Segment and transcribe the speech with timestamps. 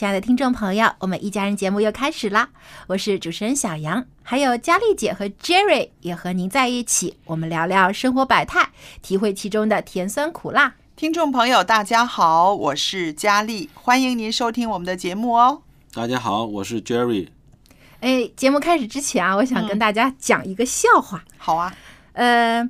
[0.00, 2.48] 亲爱的听众朋友，我们一家人节目又开始啦！
[2.86, 8.70] 我是主持人小杨，还有佳丽姐和 Jerry 也和您在一起，我们聊聊生活百态，
[9.02, 10.72] 体会其中的甜酸苦辣。
[10.96, 15.60] 听众朋友，大家好，我是佳丽，欢迎您收听我们的节目哦。
[15.92, 17.28] 大家好，我是 Jerry。
[18.00, 21.22] 哎，节目开始之前啊，我想跟大家讲一个笑话。
[21.36, 21.76] 好啊，
[22.14, 22.66] 呃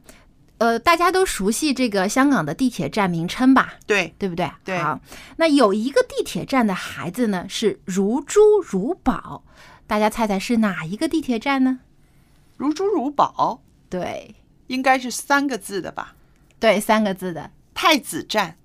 [0.61, 3.75] 呃，大家都熟悉这个香港的地铁站名称吧？
[3.87, 4.51] 对，对不对？
[4.63, 5.01] 对好，
[5.37, 9.43] 那有一个地铁站的孩子呢是如珠如宝，
[9.87, 11.81] 大家猜猜是哪一个地铁站呢？
[12.59, 14.35] 如珠如宝，对
[14.67, 16.15] 应该是三个字的吧？
[16.59, 18.59] 对，三个字的太子站，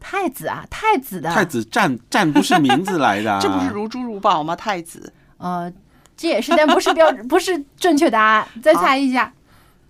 [0.00, 4.56] 太子啊，太子的太子站站不是名字来的、啊， 这不是如珠如宝吗？
[4.56, 5.70] 太子， 呃，
[6.16, 8.48] 这也是，但不是标， 不是正确答案。
[8.62, 9.30] 再猜一下，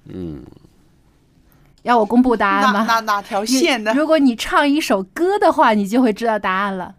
[0.06, 0.42] 嗯，
[1.84, 2.84] 要我公布答案吗？
[2.86, 3.92] 哪哪条线的？
[3.94, 6.94] 如果你唱一首歌的话，你就会知道答案了。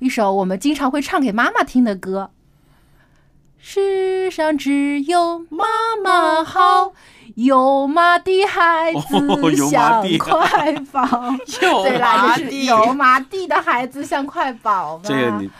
[0.00, 2.30] 一首我们经常会唱给妈妈听的歌。
[3.58, 5.66] 世上只有妈
[6.02, 6.94] 妈好，
[7.34, 11.36] 有妈的孩哦子像的块宝。
[11.60, 15.02] 有 对啦，就是，有妈地的孩子像块宝嘛。
[15.04, 15.50] 这个你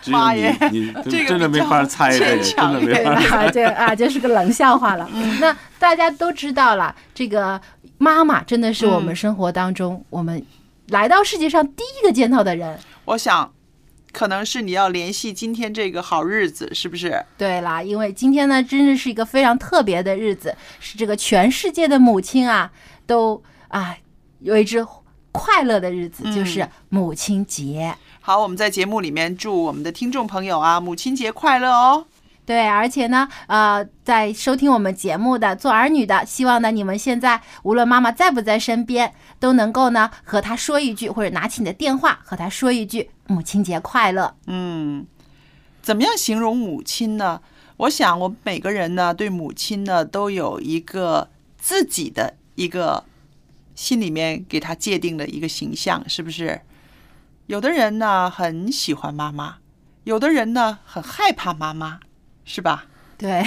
[0.71, 3.51] 你你这个真的没法猜真的没对法吧？
[3.53, 5.07] 这啊，这是个冷笑话了。
[5.39, 7.61] 那大家都知道了，这个
[8.03, 10.43] 妈妈真的是我们生活当中、我们
[10.89, 12.81] 来到世界上第一个见到的人。
[13.05, 13.53] 我想，
[14.11, 17.23] 可能是你要联系今天这个好日子，是不是？
[17.37, 22.73] 对啦，因为今天呢，真的是一个非常特别的日子，是这个全世界的母亲啊，
[23.07, 23.95] 都啊
[24.45, 24.83] 为之
[25.31, 27.95] 快乐的日子，嗯就是母亲节。
[28.23, 32.07] 好，我们在节目里面祝我们的听众朋友啊，母亲节快乐哦！
[32.47, 45.07] 对，而且呢，呃，在收听我们节目的做儿女的，希望呢你们现在无论妈妈在不在身边，都能够呢和她说一句，或者拿起你的电话和她说一句“母亲节快乐嗯，
[45.81, 47.41] 怎么样形容母亲呢？
[47.77, 53.05] 我想，我们每个人呢，对母亲呢，都有一个自己的一个
[53.77, 56.61] 心里面给她界定的一个形象，是不是？
[57.47, 59.57] 有的人呢很喜欢妈妈，
[60.05, 62.01] 有的人呢很害怕妈妈，
[62.51, 62.87] 是吧？”。
[63.17, 63.45] 对，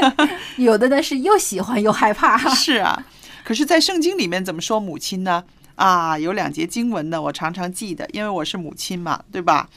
[0.58, 2.36] 有的呢是又喜欢又害怕。
[2.54, 3.06] 是啊，
[3.44, 5.44] 可是，在圣经里面怎么说母亲呢？
[5.76, 9.70] 啊，有两节经文呢，我常常记得，因为我是母亲嘛，对吧？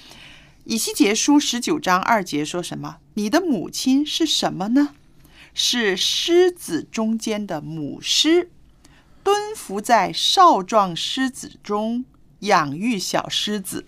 [0.65, 2.97] 以西结书十九章二节说什么？
[3.13, 4.89] 你的母亲是什么呢？
[5.53, 8.49] 是狮子中间的母狮，
[9.23, 12.05] 蹲伏在少壮狮子中，
[12.39, 13.85] 养育小狮子，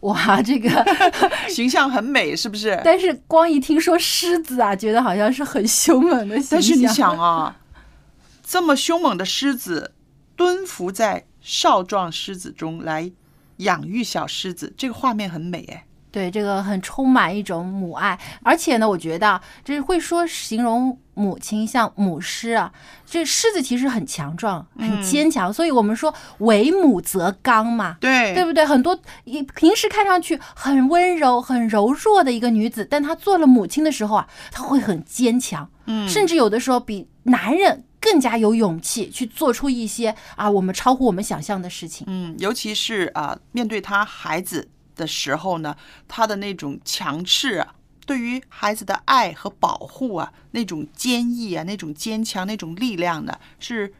[0.00, 0.68] 哇，这个，
[1.48, 2.78] 形象很美，是不是？
[2.84, 6.48] 但是光一听说狮子啊，觉得好像是很凶猛的形象。
[6.50, 7.56] 但是你想啊，
[8.42, 9.92] 这么凶猛的狮子
[10.36, 13.12] 蹲伏在少壮狮子中来
[13.58, 15.84] 养育小狮子，这个画面很美哎。
[16.10, 22.72] 对，这个很充满一种母爱，而且呢，我觉得就是会说形容母亲像母狮啊，
[23.06, 28.64] 这狮子其实很强壮、很坚强，所以我们说为母则刚嘛，对对不对？
[28.64, 42.06] 很多一平时看上去很温柔、很柔弱的一个女子，但她做了母亲的时候啊，她会很坚强，嗯甚至有的时候比男人更加有勇气去做出一些啊我们超乎我们想象的事情。
[42.08, 44.68] 嗯，尤其是啊、面对他孩子
[45.00, 45.74] 的时候呢，
[46.06, 47.74] 他的那种强势啊，
[48.06, 53.92] 对于孩子的爱和保护啊，那种坚毅啊，那种坚强，那种力量呢，是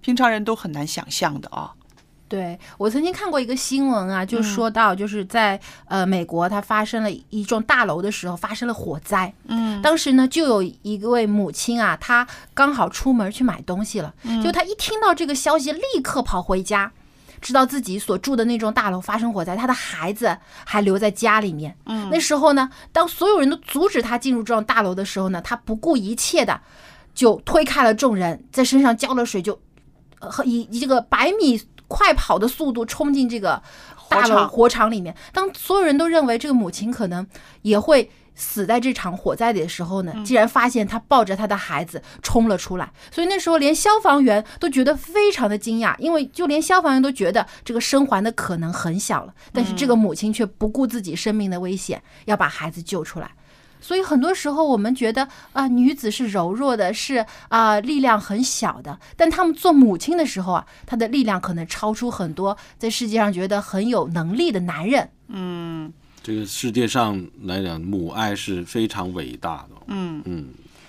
[0.00, 1.72] 平常人都很难想象的啊。
[2.28, 9.32] 对我曾经看过一个新闻啊，就说到就是在呃美国，它发生了一幢大楼的时候发生了火灾。
[9.46, 16.90] 嗯当时呢，就有一位母亲啊，她刚好出门去买东西了，就她一听到这个消息，立刻跑回家，
[17.40, 21.76] 知道自己所住的那栋大楼发生火灾，他的孩子还留在家里面。
[21.86, 26.60] 嗯那时候呢，当所有人都阻止他进入这幢大楼的时候呢，他不顾一切的
[27.14, 29.58] 就推开了众人，在身上浇了水就，
[30.44, 33.62] 以以这个百米快跑的速度冲进这个
[34.08, 35.14] 大楼火场里面。
[35.32, 37.26] 当所有人都认为这个母亲可能
[37.62, 42.92] 也会死在这场火灾里的时候呢，竟然发现他抱着他的孩子冲了出来。
[43.10, 53.32] 所以那时候连消防员都觉得非常的惊讶，因为就连消防员都觉得这个生还的可能很小了，但是这个母亲却不顾自己生命的危险，要把孩子救出来。
[53.78, 58.98] 所以很多时候我们觉得啊、女子是柔弱的，是啊、力量很小的。
[59.16, 65.10] 但她们做母亲的时候啊，她的力量可能超出很多在世界上觉得很有能力的男人。
[65.28, 65.92] 嗯
[66.26, 69.76] 这个世界上来讲，母爱是非常伟大的。
[69.86, 70.48] 嗯嗯，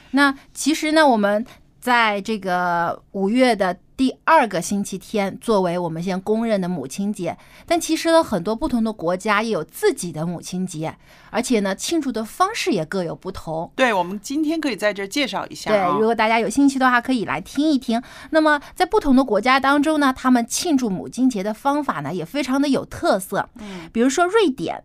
[0.09, 1.45] 那其实呢，我们
[1.79, 7.37] 在这个五月的第二个星期天，作为我们现在公认的母亲节，
[7.67, 10.97] 但其实呢，很多不同的国家也有自己的母亲节，
[11.29, 13.71] 而且呢，庆祝的方式也各有不同。
[13.75, 15.95] 对，我们今天可以在这儿介绍一下对，啊。
[15.99, 18.01] 如果大家有兴趣的话，可以来听一听。
[18.31, 23.47] 那么，在不同的国家当中呢，他们庆祝母亲节的方法呢，也非常的有特色。
[23.59, 24.83] 嗯，比如说瑞典，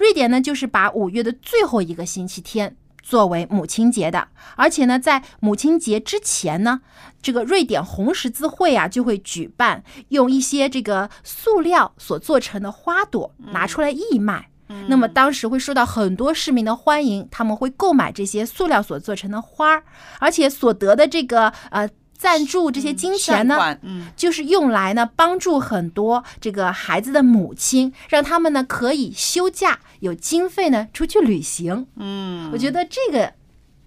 [0.00, 6.80] 瑞典呢就是把五月的最后一个星期天作为母亲节的，而且呢，在母亲节之前呢，
[7.20, 14.48] 这个瑞典红十字会啊就会举办用一些这个塑料所做成的花朵拿出来义卖。
[14.86, 19.82] 那么当时会受到很多市民的欢迎，他们会购买这些塑料所做成的花儿，
[20.20, 24.08] 而且所得的这个呃赞助这些金钱呢，嗯。
[24.14, 31.86] 就是用来呢帮助很多这个孩子的母亲，让他们呢可以休假，有经费呢出去旅行。
[31.96, 33.32] 嗯，我觉得这个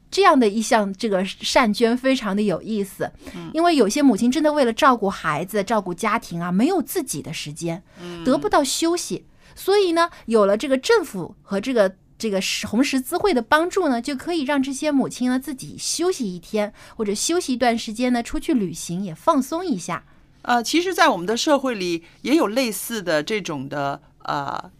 [0.09, 3.12] 这样的一项这个善捐非常的有意思，
[3.53, 7.83] 因为有些母亲真的为了照顾孩子、照顾家庭啊，没有自己的时间，
[8.25, 11.95] 得不到休息，所以呢，有了这个政府和这个。
[12.18, 20.06] 这个是红十字会的帮助呢，就可以让这些母亲呢自己休息一天，或者休息一段时间呢，出去旅行也放松一下。
[20.44, 24.71] 呃，其实，在我们的社会里也有类似的这种的呃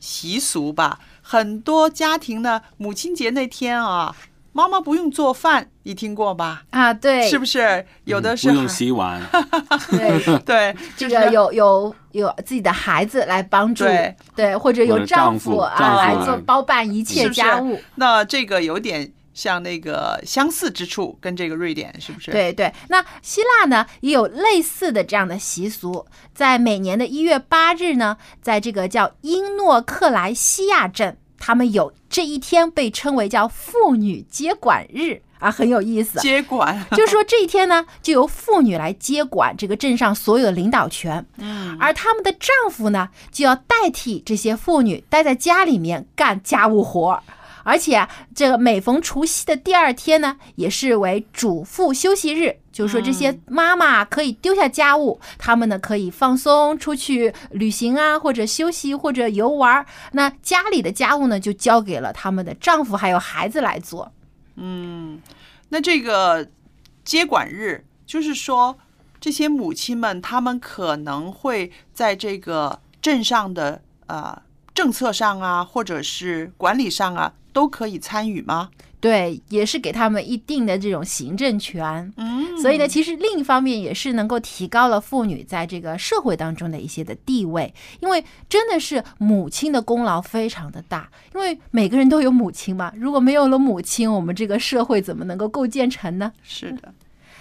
[0.00, 1.00] 习俗吧。
[1.22, 4.16] 很多家庭呢，母亲节那天啊，
[4.52, 6.62] 妈妈不用做饭，你听过吧？
[6.70, 7.84] 啊，对，是不是？
[8.04, 9.20] 有的是嗯不用洗碗，
[9.90, 17.80] 对， 对，就是这个有有有自己的孩子来帮助，对对或者有丈夫啊丈夫来做包办一切家务。
[17.94, 36.20] 那这个有点像那个相似之处，跟这个瑞典是不是？，对对，那希腊呢也有类似的这样的习俗，在每年的一月八日呢，在这个叫英诺克莱西亚镇，他们有这一天被称为叫妇女接管日啊，很有意思。
[36.20, 47.22] 接管 就是说这一天呢，就由妇女来接管这个镇上所有的领导权，嗯，而他们的丈夫呢，就要代替这些妇女待在家里面干家务活儿。
[47.64, 59.86] 而且啊这个每逢除夕的第二天呢，也是为主妇休息日，就是说这些妈妈可以丢下家务，她们呢可以放松出去旅行啊，或者休息或者游玩儿。
[60.12, 64.10] 那家里的家务呢，就交给了他们的丈夫还有孩子来做。
[64.56, 65.20] 嗯，
[65.68, 66.48] 那这个
[67.04, 68.78] 接管日，就是说
[69.20, 74.42] 这些母亲们，她们可能会在这个镇上的呃
[74.74, 78.70] 政策上啊，或者是管理上啊，都可以参与吗？
[79.00, 82.12] 对，也是给他们一定的这种行政权。
[82.16, 96.32] 嗯所以呢，其实另一方面也是能够提高了妇女在这个社会当中的一些的地位，因为真的是母亲的功劳非常的大，因为每个人都有母亲嘛，如果没有了母亲，我们这个社会怎么能够构建成呢？
[96.44, 96.94] 是的，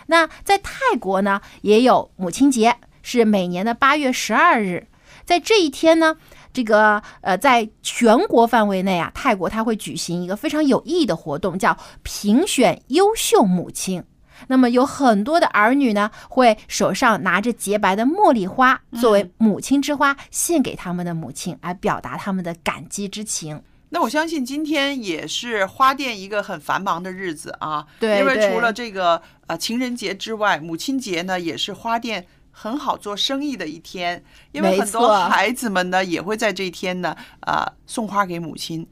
[0.07, 4.87] 那在泰国呢，也有母亲节，是每年的八月十二日，
[5.23, 6.17] 在这一天呢。
[6.53, 14.03] 这个呃，在全国范围内啊，泰国它会举行一个非常有意义的活动，叫评选优秀母亲。
[14.47, 23.61] 那么有很多的儿女呢，会手上拿着洁白的茉莉花，作为母亲之花，献给他们的母亲，来表达他们的感激之情。
[23.89, 38.87] 那我相信今天也是花店一个很繁忙的日子啊，因为除了这个呃情人节之外，母亲节呢也是花店很好做生意的一天，因为很多孩子们呢也会在这一天呢，啊、送花给母亲。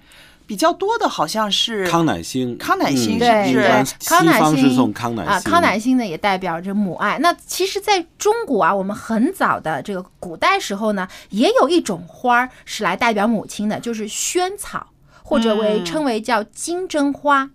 [0.48, 7.20] 比较多的好像是康乃馨，康乃馨嗯是不是康乃馨送康乃馨啊，康乃馨呢也代表着母爱。
[7.20, 14.88] 那其实，在中国啊，我们很早的这个古代时候呢，也有一种花儿是来代表母亲的，就是萱草，
[15.22, 17.51] 或者为嗯称为叫金针花。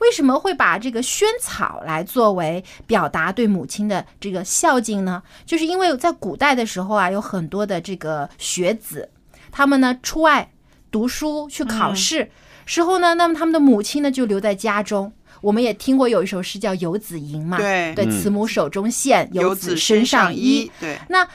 [0.00, 5.22] 为什么会把这个萱草来作为表达对母亲的这个孝敬呢？
[5.44, 9.08] 就是因为在古代的时候啊，有很多的这个学子，
[9.50, 10.50] 他们呢出外
[10.90, 12.30] 读书去考试、
[12.64, 15.12] 时候呢，那么他们的母亲呢就留在家中。
[15.40, 17.94] 我们也听过有一首诗叫《游子吟》嘛，对。
[17.94, 18.10] 对，嗯。
[18.10, 21.28] 慈母手中线，游子身上衣，对，那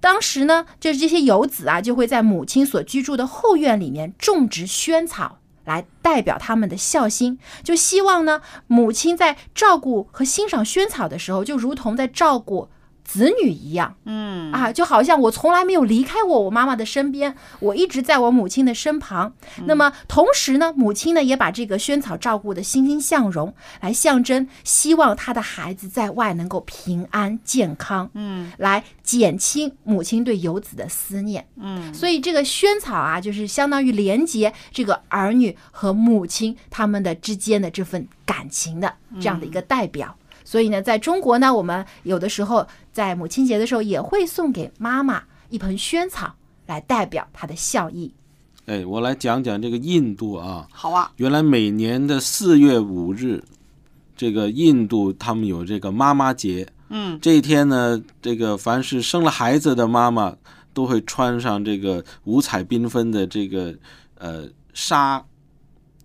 [0.00, 5.39] 当时呢，就是这些游子啊，就会在母亲所居住的后院里面种植萱草，
[5.70, 7.38] 来代表他们的孝心。
[7.62, 12.68] 就希望呢，母亲在照顾和欣赏萱草的时候，就如同在照顾
[13.12, 13.96] 子女一样。
[14.04, 19.32] 嗯啊，就好像我从来没有离开过我妈妈的身边，我一直在我母亲的身旁。
[19.64, 31.44] 那么同时呢，母亲呢也把这个萱草照顾的欣欣向荣，来象征希望她的孩子在外能够平安健康，嗯来减轻母亲对游子的思念。
[31.56, 40.16] 嗯，所以这个萱草啊，就是相当于连接这个儿女和母亲他们的之间的这份感情的这样的一个代表。
[40.50, 46.34] 所以呢，在中国呢，我们有的时候在母亲节的时候也会送给妈妈一盆萱草，
[46.66, 48.12] 来代表她的孝义。
[48.66, 53.40] 哎，我来讲讲这个印度啊，好啊，原来每年的四月五日，
[54.16, 56.66] 这个印度他们有这个妈妈节。
[56.88, 60.34] 嗯这一天呢，这个凡是生了孩子的妈妈
[60.74, 63.72] 都会穿上这个五彩缤纷的这个
[64.18, 65.24] 呃纱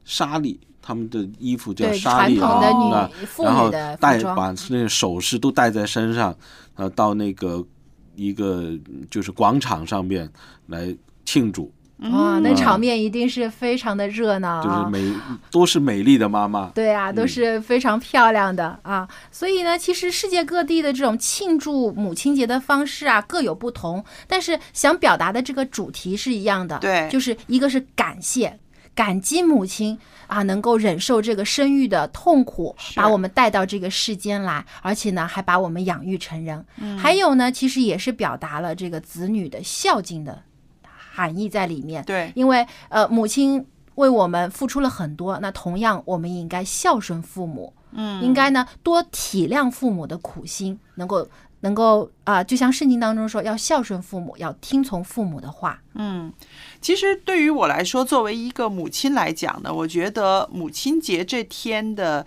[0.03, 6.37] 纱丽，他们的衣服叫纱丽传统的女啊，妇然后女的服戴把那个首饰都戴在身上，
[6.75, 7.65] 呃，到那个
[8.13, 8.71] 一个
[9.09, 10.29] 就是广场上面
[10.67, 11.73] 来庆祝，
[12.11, 14.63] 哇，那嗯场面一定是非常的热闹啊！
[14.63, 15.13] 就是美
[15.49, 16.69] 都是美丽的妈妈。
[16.75, 19.07] 对啊，都嗯是非常漂亮的、啊。
[19.31, 26.77] 所以呢，其实世界各地的这种庆祝母亲节的方式啊各有不同，但是想表达的这个主题是一样的。
[26.77, 28.59] 对就是一个是感谢。
[28.93, 36.65] 感激母亲啊，能够忍受这个生育的痛苦，把我们带到这个世间来，而且呢，还把我们养育成人。
[36.77, 40.41] 嗯还有呢，其实也是表达了这个子女的孝敬的
[40.83, 42.03] 含义在里面。
[42.05, 43.65] 对，因为呃，母亲
[43.95, 51.27] 为我们付出了很多，那同样我们也应该孝顺父母，嗯应该呢多体谅父母的苦心，能够
[51.65, 55.81] 能够啊、就像圣经当中说，要孝顺父母，要听从父母的话。
[55.95, 56.31] 嗯，
[56.79, 62.23] 其实对于我来说，作为一个母亲来讲呢，我觉得母亲节这天的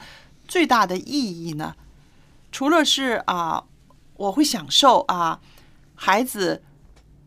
[0.49, 1.77] 最大的意义呢，
[2.51, 3.63] 除了是啊，
[4.17, 5.39] 我会享受啊
[5.95, 6.65] 孩子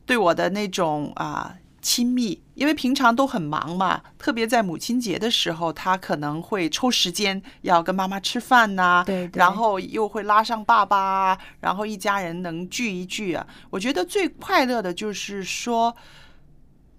[0.05, 13.47] 对我的那种啊亲密，因为平常都很忙嘛，特别在母亲节的时候，他可能会抽时间要跟妈妈吃饭呐、对对然后又会拉上爸爸啊，然后一家人能聚一聚啊。
[13.71, 15.95] 我觉得最快乐的就是说，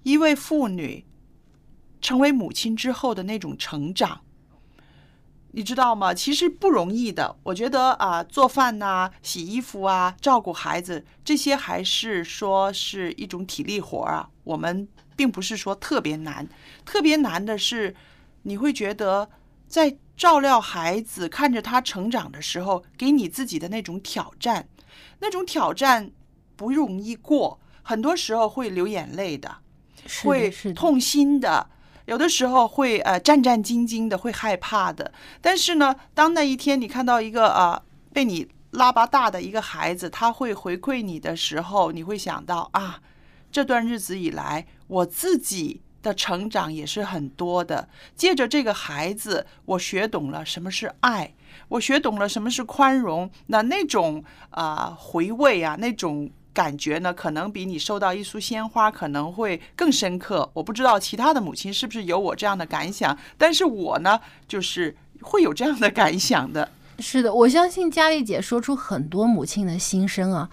[0.02, 1.04] 一位妇女
[2.00, 4.22] 成为母亲之后的那种成长。
[5.54, 6.14] 你知道吗？
[6.14, 7.36] 其实不容易的。
[7.42, 14.30] 我觉得啊，做饭呐、洗衣服啊、照顾孩子，这些还是说是一种体力活啊。
[14.44, 16.48] 我们并不是说特别难，
[16.84, 17.94] 特别难的是，
[18.42, 19.28] 你会觉得
[19.68, 24.68] 在照料孩子、看着他成长的时候，给你自己的那种挑战，
[25.20, 26.10] 那种挑战
[26.56, 29.58] 不容易过，很多时候会流眼泪的，
[30.24, 31.68] 会痛心的。
[32.06, 35.12] 有的时候会呃战战兢兢的，会害怕的。
[35.40, 37.82] 但是呢，当那一天你看到一个啊、呃、
[38.12, 43.00] 被你拉拔大的一个孩子，他会回馈你的时候，你会想到啊，
[43.52, 47.88] 这段日子以来我自己的成长也是很多的。
[48.16, 51.34] 借着这个孩子，我学懂了什么是爱，
[51.68, 53.30] 我学懂了什么是宽容。
[53.46, 56.30] 那那种啊、回味啊，那种。
[56.54, 60.50] 感觉呢，可能比你收到一束鲜花可能会更深刻。
[60.52, 66.70] 我不知道其他的母亲是不是有我这样的感想，但是我呢，就是会有这样的感想的。
[66.98, 70.50] 是的，我相信佳丽姐说出很多母亲的心声啊。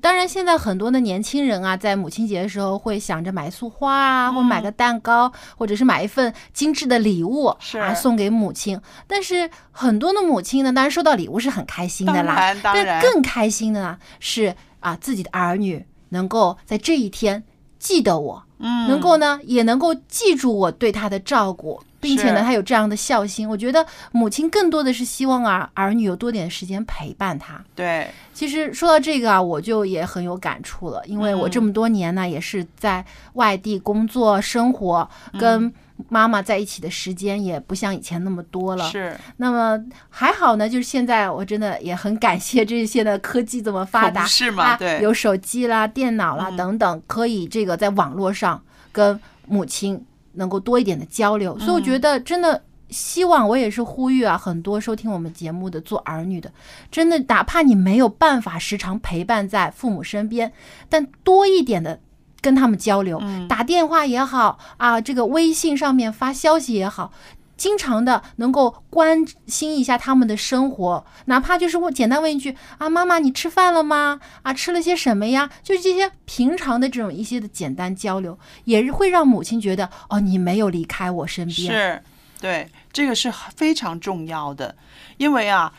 [0.00, 8.80] 当然，现在很多的年轻人啊，在母亲节的时候会想着买束花啊，或买个蛋糕，或者是买一份精致的礼物啊送给母亲。
[9.06, 17.44] 但是很多的母亲呢，当然收到礼物是很开心的啦，但更开心的呢是啊自己的儿女能够在这一天
[17.82, 18.86] 记得我，嗯。
[18.88, 23.48] 能够呢也能够记住我对他的照顾，并且呢他有这样的孝心。
[23.48, 27.62] 我觉得母亲更多的是希望儿儿女有多点时间陪伴他。
[27.74, 35.08] 对，其实说到这个啊，我就也很有感触了，因为我这么多年呢，也是在外地工作生活，
[35.38, 35.72] 跟
[36.08, 38.90] 妈妈在一起的时间也不像以前那么多了。
[38.90, 39.78] 是那么
[40.08, 52.62] 还好呢，就是现在我真的也很感谢这些的科技这么发达， 是嘛啊对有手机啦、电脑啦嗯等等，可以这个在网络上跟母亲能够多一点的交流，所以我觉得真的。
[52.92, 56.52] 希望我也是呼吁啊，很多收听我们节目的做儿女的，
[56.90, 60.52] 真的哪怕你没有办法时常陪伴在父母身边，
[60.90, 61.98] 但多一点的
[62.42, 67.12] 跟他们交流，打电话也好啊，这个微信上面发消息也好，
[67.56, 74.18] 经常的能够关心一下他们的生活，哪怕就是问简单问一句啊，妈妈你吃饭了吗？
[74.42, 75.48] 啊，吃了些什么呀？
[75.62, 81.56] 就是这些平常的这种一些的简单交流，也会让母亲觉得哦，你没有离开我身边。
[81.56, 82.02] 是，
[82.40, 84.74] 对，这个是非常重要的，
[85.16, 85.72] 因为啊，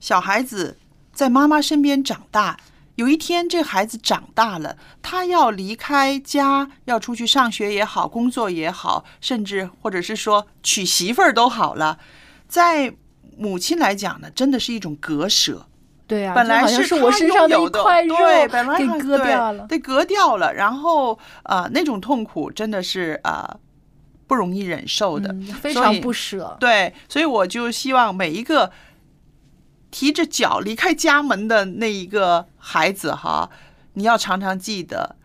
[0.00, 0.78] 小孩子
[1.12, 2.56] 在妈妈身边长大。
[2.96, 11.98] 有一天，这孩子长大了，他要离开家，要出去上学也好，工作也好，甚至或者是说娶媳妇儿都好了，
[12.48, 12.92] 在
[13.38, 15.66] 母亲来讲呢，真的是一种割舍。
[16.08, 19.66] 对啊，本来就好像是我身上的一块肉对，本来给割掉了。
[19.68, 20.54] 对，割掉了。
[20.54, 23.44] 然后呃，那种痛苦真的是呃
[24.28, 26.56] 不容易忍受的，嗯，非常不舍。
[26.60, 28.70] 对，所以我就希望每一个
[29.96, 33.48] 提着脚离开家门的那一个孩子哈，
[33.94, 35.16] 你要常常记得，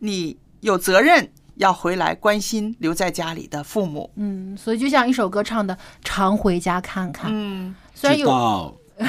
[0.00, 4.10] 你有责任要回来关心留在家里的父母。
[4.16, 8.74] 嗯，所以就像一首歌唱的“常回家看看”，嗯，虽然有知道。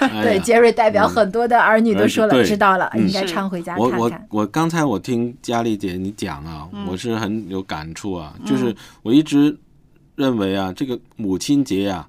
[0.00, 4.28] 哎对杰瑞代表很多的儿女都说了，嗯知道了，嗯应该常回家我我看看。
[4.30, 8.34] 我刚才我听佳丽姐你讲啊，嗯我是很有感触啊。
[8.44, 9.58] 就是我一直
[10.16, 12.06] 认为啊，这个母亲节啊，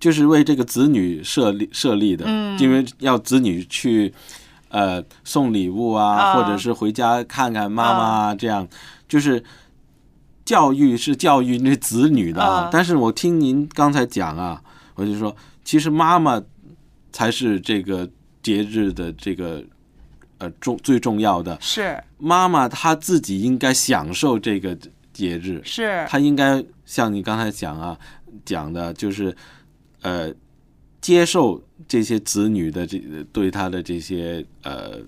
[0.00, 2.58] 就是为这个子女设立设立的，嗯。
[2.58, 4.12] 因为要子女去
[4.70, 6.34] 呃送礼物啊，啊。
[6.34, 8.66] 或者是回家看看妈妈啊，这样。
[9.06, 9.44] 就是。
[10.42, 14.60] 教育是教育那子女的啊啊，但是我听您刚才讲啊，
[14.96, 16.42] 我就说，其实妈妈
[17.12, 18.08] 才是这个
[18.42, 19.62] 节日的这个
[20.38, 21.56] 呃重最重要的。
[21.60, 22.02] 是。
[22.18, 24.76] 妈妈她自己应该享受这个
[25.12, 27.96] 节日，是，她应该像你刚才讲啊
[28.44, 29.36] 讲的，就是
[30.02, 30.32] 呃
[31.00, 32.98] 接受这些子女的这
[33.32, 34.98] 对他的这些呃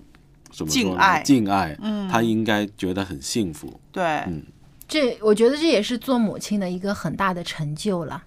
[0.51, 3.79] 怎么说呢敬爱敬爱，嗯他应该觉得很幸福。
[3.91, 4.43] 对，嗯
[4.87, 8.23] 这我觉得这也是做母亲的一个很大的成就了，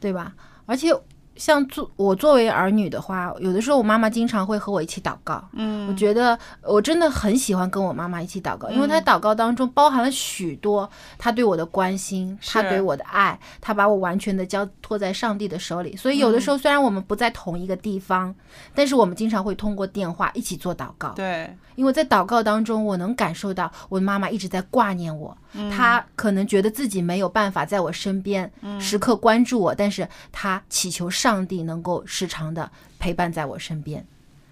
[0.00, 0.34] 对吧？
[0.64, 0.88] 而且
[1.36, 5.42] 像作我作为儿女的话，有的时候我妈妈经常会和我一起祷告。
[5.52, 15.94] 嗯，我觉得我真的很喜欢跟我妈妈一起祷告，因为她祷告当中包含了许多她对我的关心，她是对我的爱，她把我完全的交托在上帝的手里。
[15.96, 18.34] 所以有的时候虽然我们不在同一个地方，
[18.74, 21.10] 但是我们经常会通过电话一起做祷告。
[21.10, 25.36] 对，因为在祷告当中，我能感受到我的妈妈一直在挂念我，
[25.70, 34.04] 她可能觉得自己没有办法在我身边时刻关注我，但是她祈求上帝能够时常的陪伴在我身边。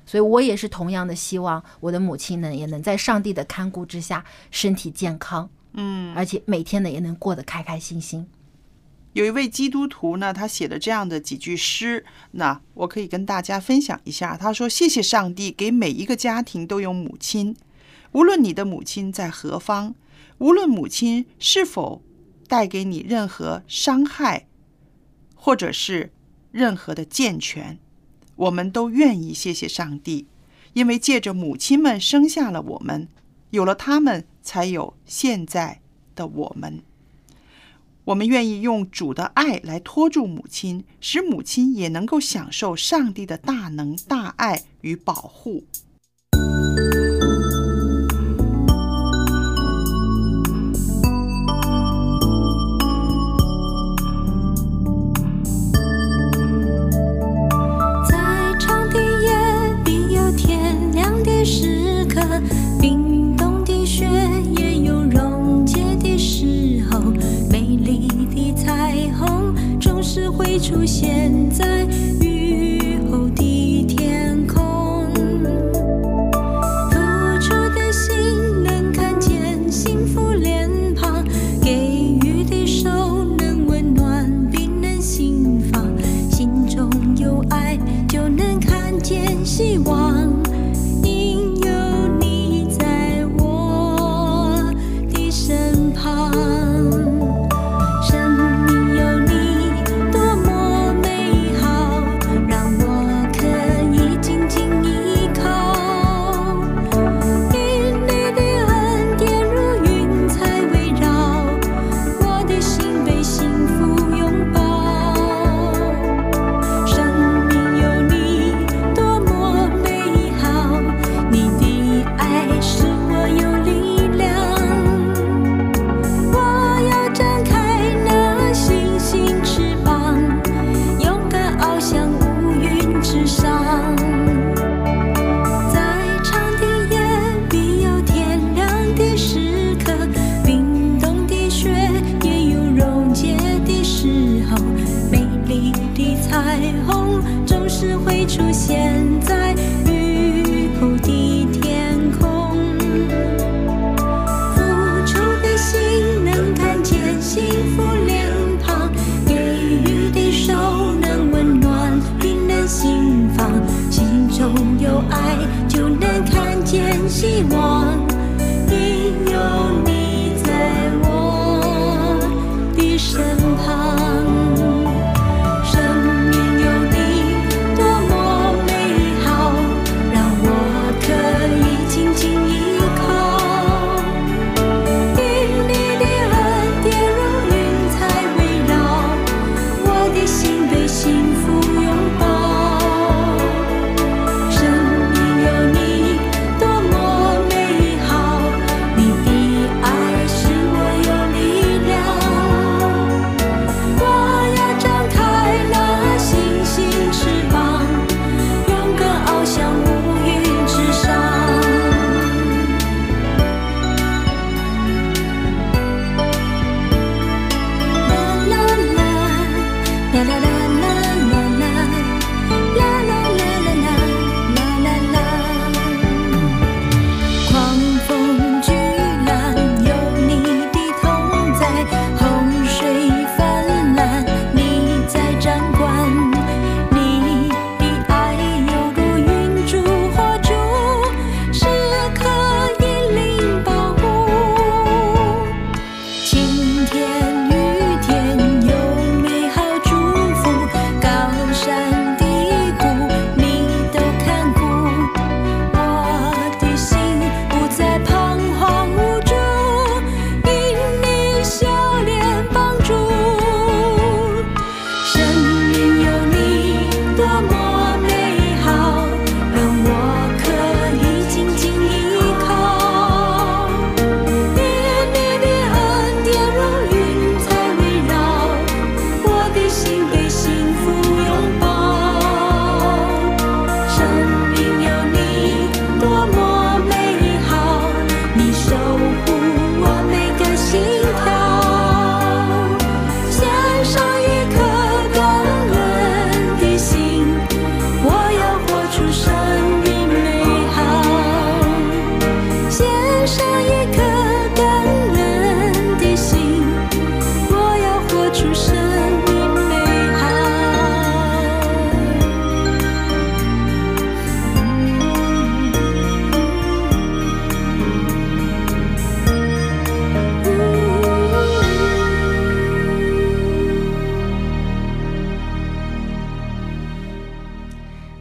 [0.06, 8.28] 所以我也是同样的希望我的母亲呢，也能在上帝的看顾之下身体健康，嗯，而且每天呢也能过得开开心心。
[9.14, 14.36] 有一位基督徒呢，他写的这样的几句诗，那我可以跟大家分享一下。
[14.36, 17.54] 他说：“谢谢上帝，给每一个家庭都有母亲，
[18.10, 19.94] 无论你的母亲在何方，
[20.38, 22.02] 无论母亲是否
[22.48, 24.48] 带给你任何伤害，
[25.36, 26.12] 或者是
[26.50, 27.78] 任何的健全，
[28.34, 30.26] 我们都愿意谢谢上帝，
[30.72, 33.06] 因为借着母亲们生下了我们，
[33.50, 35.80] 有了他们，才有现在
[36.16, 36.82] 的我们。”
[38.04, 45.64] 我们愿意用主的爱来托住母亲，使母亲也能够享受上帝的大能、大爱与保护。
[70.74, 71.13] 出现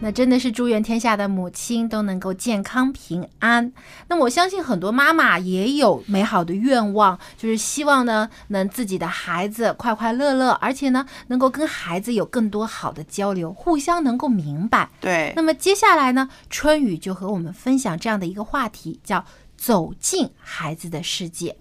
[0.03, 3.71] 那真的是祝愿天下的母亲都能够健康平安。
[4.09, 14.89] 那我相信很多妈妈也有美好的愿望，就是希望呢，能自己的孩子快快乐乐，而且呢，能够跟孩子有更多好的交流，互相能够明白。
[14.99, 19.23] 对，那么接下来呢，春雨就和我们分享这样的一个话题，叫
[19.55, 21.55] 走进孩子的世界。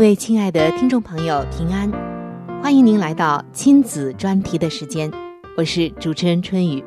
[0.00, 1.92] 各位亲爱的听众朋友，平安！
[2.62, 5.12] 欢迎您来到亲子专题的时间，
[5.58, 6.82] 我是主持人春雨，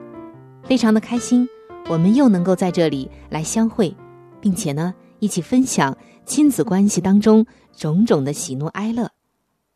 [0.63, 1.47] 非常的开心，
[1.89, 3.95] 我们又能够在这里来相会，
[4.41, 5.95] 并且呢，一起分享
[6.25, 7.45] 亲子关系当中
[7.77, 9.11] 种种的喜怒哀乐。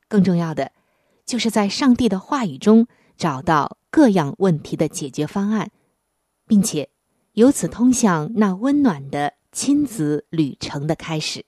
[0.08, 0.72] 更重要的，
[1.24, 5.70] 就是在上帝的话语中找到各样问题的解决方案，
[6.48, 6.90] 并且
[7.34, 11.46] 由此通向那温暖的亲子旅程的开始，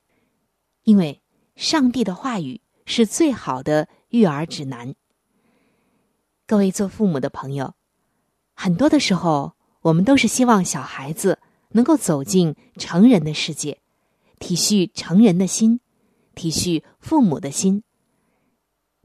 [0.84, 1.19] 因为。
[1.60, 4.95] 上帝的话语是最好的育儿指南。
[6.48, 7.74] 各位做父母的朋友，
[8.54, 11.38] 很多的时候，我们都是希望小孩子
[11.72, 13.82] 能够走进成人的世界，
[14.39, 15.82] 体恤成人的心，
[16.34, 17.84] 体恤父母的心。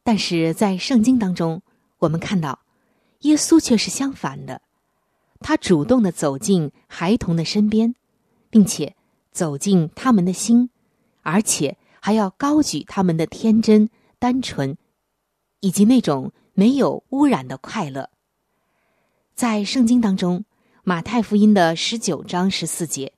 [0.05, 1.61] 但是在圣经当中，
[1.99, 2.61] 我们看到，
[3.23, 4.63] 耶稣却是相反的，
[5.41, 7.97] 他主动的走进孩童的身边，
[8.49, 8.95] 并且
[9.33, 10.71] 走进他们的心，
[11.23, 11.77] 而且。
[12.05, 13.89] 还要高举他们的天真、
[14.19, 14.77] 单纯，
[15.61, 18.11] 以及那种没有污染的快乐。
[19.35, 20.41] 在圣经当中，
[20.83, 23.15] 《马太福音》的十九章十四节，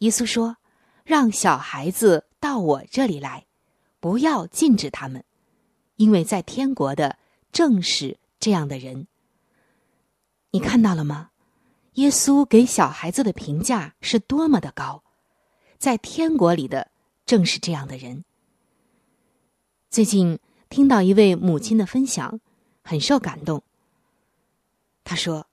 [0.00, 0.58] 耶稣说
[1.06, 3.46] ：“让小孩子到我这里来，
[3.98, 5.24] 不要禁止他们，
[5.94, 7.16] 因为在天国的
[7.50, 9.06] 正是这样的人。”
[10.52, 11.30] 你看到了吗？
[11.94, 15.02] 耶稣给小孩子的评价是多么的高，
[15.78, 16.90] 在天国里的。
[17.26, 18.24] 正是这样的人。
[19.90, 22.40] 最近听到一位母亲的分享，
[22.82, 23.64] 很受感动。
[25.02, 25.46] 她说，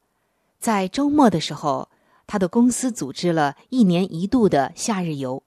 [0.60, 1.90] 在周末的时候，
[2.28, 5.42] 她的公司组织了一年一度的夏日游，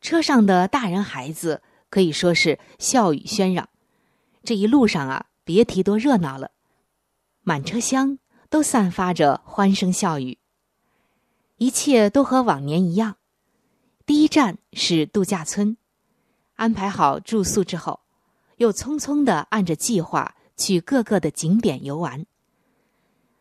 [0.00, 3.68] 车上的大人孩子可以说是笑语喧嚷。
[4.42, 6.52] 这一路上啊，别提多热闹了，
[7.42, 10.38] 满车厢都散发着欢声笑语，
[11.58, 13.17] 一切都和往年一样。
[14.08, 15.76] 第一站是度假村，
[16.54, 18.00] 安排好住宿之后，
[18.56, 22.24] 又匆匆的按着计划去各个的景点游玩。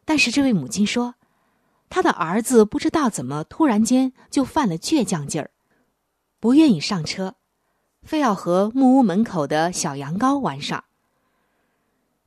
[0.04, 1.16] 但是这位母亲说，
[1.88, 5.52] 她的儿子不知道怎么突然间就犯了倔强劲儿，
[6.42, 7.36] 不愿意上车，
[8.04, 10.84] 非要和木屋门口的小羊羔玩耍。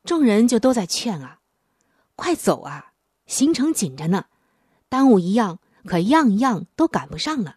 [0.03, 1.40] 众人就都在劝啊，
[2.16, 2.94] 快走啊，
[3.26, 4.24] 行程紧着呢，
[4.88, 7.57] 耽误一样可样样都赶不上了。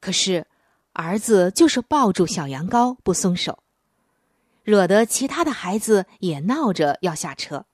[0.00, 0.46] 可是，
[0.94, 3.62] 儿子就是抱住小羊羔不松手，
[4.64, 7.66] 惹得其他的孩子也闹着要下车。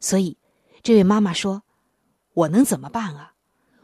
[0.00, 0.38] 所以，
[0.82, 1.64] 这位妈妈说
[2.32, 3.34] ：“我能怎么办啊？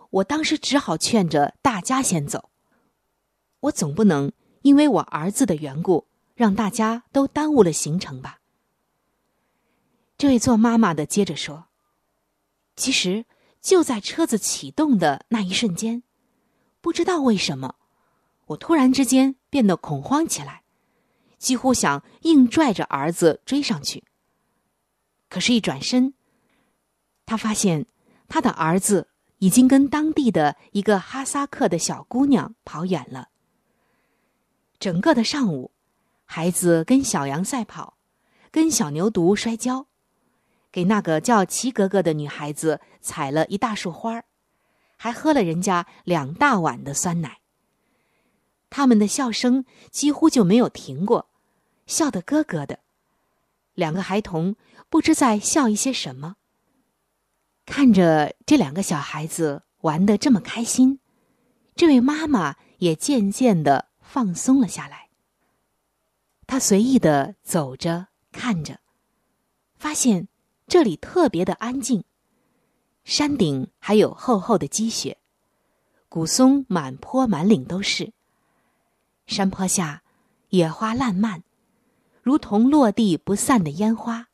[0.08, 2.48] 我当时只好劝着大家先走。
[3.60, 8.40] 我总不能因为我儿子的缘故，让大家都耽误了行程吧？”
[10.16, 11.66] 这位做妈妈的接着说
[12.74, 13.26] ：“其实
[13.60, 16.02] 就在车子启动的那一瞬间。”
[16.84, 17.76] 不知道为什么，
[18.48, 20.64] 我突然之间变得恐慌起来，
[21.38, 24.04] 几乎想硬拽着儿子追上去。
[25.30, 26.12] 可是，一转身，
[27.24, 27.86] 他发现
[28.28, 33.30] 他的儿子已经跟当地的一个哈萨克的小姑娘跑远了。
[34.78, 35.70] 整个的上午，
[36.26, 37.96] 孩子跟小羊赛跑，
[38.50, 39.86] 跟小牛犊摔跤，
[40.70, 44.26] 给那个叫齐格格的女孩子采了一大束花儿。
[45.04, 47.40] 还喝了人家两大碗的酸奶。
[48.70, 51.28] 他们的笑声几乎就没有停过，
[51.86, 52.78] 笑得咯咯的。
[53.74, 54.56] 两个孩童
[54.88, 56.36] 不知在笑一些什么。
[57.66, 61.00] 看着这两个小孩子玩得这么开心，
[61.76, 65.10] 这位妈妈也渐渐的放松了下来。
[66.46, 68.80] 她随意的走着，看着，
[69.76, 70.28] 发现
[70.66, 72.04] 这里特别的安静。
[73.04, 75.18] 山顶还有厚厚的积雪，
[76.08, 78.12] 古松满坡满岭都是。
[79.26, 80.02] 山坡下，
[80.48, 81.42] 野花烂漫，
[82.22, 84.28] 如同落地不散的烟花。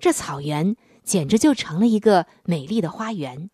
[0.00, 3.50] 这草原简直就成了一个美丽的花园。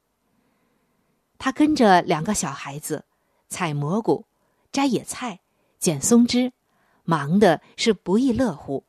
[1.38, 3.04] 他跟着两个小孩子，
[3.48, 4.24] 采蘑菇、
[4.72, 5.40] 摘野菜、
[5.78, 6.52] 捡松枝，
[7.04, 8.84] 忙的是不亦乐乎。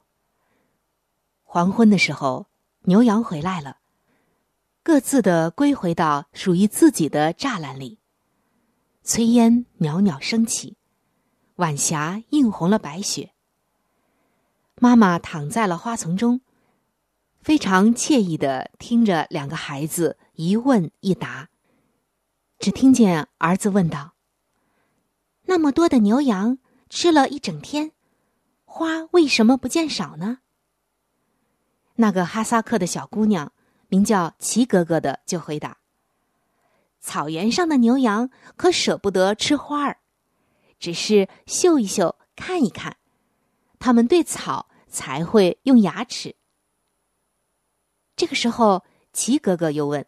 [1.43, 2.47] 黄昏的时候，
[2.83, 3.79] 牛羊回来了。
[4.85, 7.99] 各自的归回到属于自己的栅栏里。
[9.05, 10.75] 炊烟袅袅升起，
[11.55, 13.31] 晚霞映红了白雪。
[14.75, 16.41] 妈妈躺在了花丛中，
[17.39, 21.47] 非常惬意的听着两个孩子一问一答。
[22.59, 24.15] 只听见儿子问道
[25.47, 26.57] ：“那么多的牛羊
[26.89, 27.93] 吃了一整天，
[28.65, 30.39] 花为什么不见少呢？”
[31.95, 33.53] 那个哈萨克的小姑娘
[33.93, 35.77] 名叫齐格格的就回答
[36.99, 39.99] ：“草原上的牛羊可舍不得吃花儿，
[40.79, 42.97] 只是嗅一嗅、看一看，
[43.77, 46.35] 它们对草才会用牙齿。”
[48.17, 50.07] 这个时候，齐格格又问：“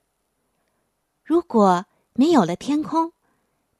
[1.23, 3.13] 如果没有了天空，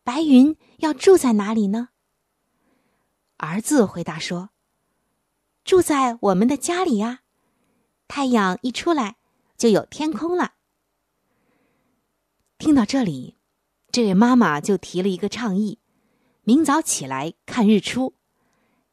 [0.03, 1.89] 白云要住在哪里呢？”
[3.37, 4.51] 儿子回答说
[5.65, 7.21] ：“住在我们的家里呀。
[8.07, 9.15] 太阳一出来，
[9.57, 10.53] 就有天空了。”
[12.57, 13.37] 听到这里，
[13.91, 15.79] 这位妈妈就提了一个倡议：
[16.43, 18.13] 明早起来看日出。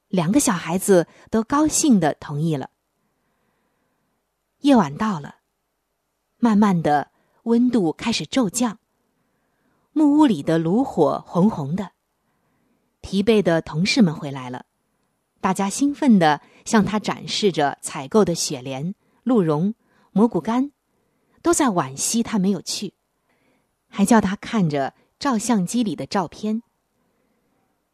[0.08, 2.70] 两个小孩子都高兴的同意了。
[4.58, 5.36] 夜晚到了，
[6.38, 7.10] 慢慢的
[7.44, 8.78] 温度开始骤降，
[9.92, 11.92] 木屋里的炉火红红的。
[13.00, 14.66] 疲惫的同事们回来了，
[15.40, 18.94] 大家兴奋的向他展示着采购的雪莲、
[19.24, 19.74] 鹿茸、
[20.12, 20.70] 蘑菇干，
[21.42, 22.94] 都在惋惜他没有去，
[23.88, 26.62] 还叫他看着照相机里的照片。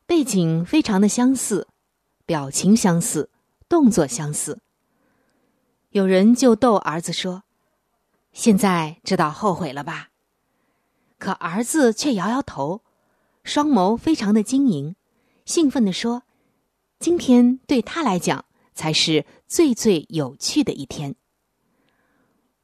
[0.05, 1.69] 背景非常的相似，
[2.27, 3.31] 表情相似，
[3.69, 4.61] 动作相似。
[5.91, 7.45] 有人就逗儿子说
[8.33, 10.09] ：“现在知道后悔了吧？”
[11.19, 12.83] 可儿子却摇摇头，
[13.45, 14.97] 双眸非常的晶莹，
[15.45, 16.25] 兴奋地说
[16.99, 21.15] ：“今天对他来讲才是最最有趣的一天。”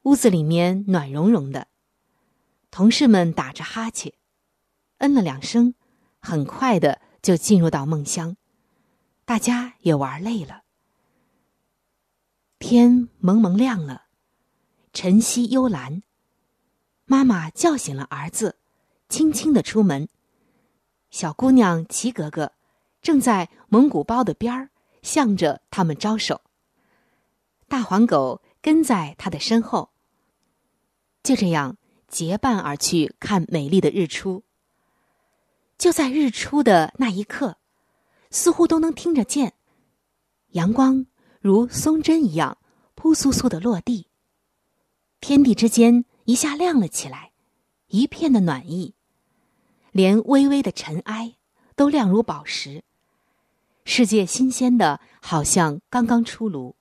[0.05, 1.67] 屋子里面暖融融的，
[2.69, 4.13] 同事们打着哈欠，
[4.99, 5.73] 嗯了两声，
[6.19, 8.37] 很快的就进入到梦乡，
[9.25, 10.61] 大家也玩累了。
[12.59, 14.03] 天蒙蒙亮了，
[14.93, 16.03] 晨曦幽蓝。
[17.05, 18.59] 妈妈叫醒了儿子，
[19.09, 20.07] 轻轻的出门。
[21.09, 22.51] 小姑娘齐格格
[23.01, 24.69] 正在蒙古包的边儿，
[25.01, 26.41] 向着他们招手。
[27.67, 29.89] 大黄狗跟在他的身后。
[31.25, 31.75] 就这样
[32.07, 34.43] 结伴而去看美丽的日出。
[35.75, 37.57] 就在日出的那一刻，
[38.29, 39.53] 似乎都能听着见，
[40.51, 41.07] 阳光。
[41.41, 42.57] 如松针一样
[42.95, 44.07] 扑簌簌的落地，
[45.19, 47.31] 天地之间一下亮了起来，
[47.87, 48.95] 一片的暖意，
[49.91, 51.35] 连微微的尘埃
[51.75, 52.83] 都亮如宝石，
[53.83, 56.75] 世界新鲜的好像刚刚出炉。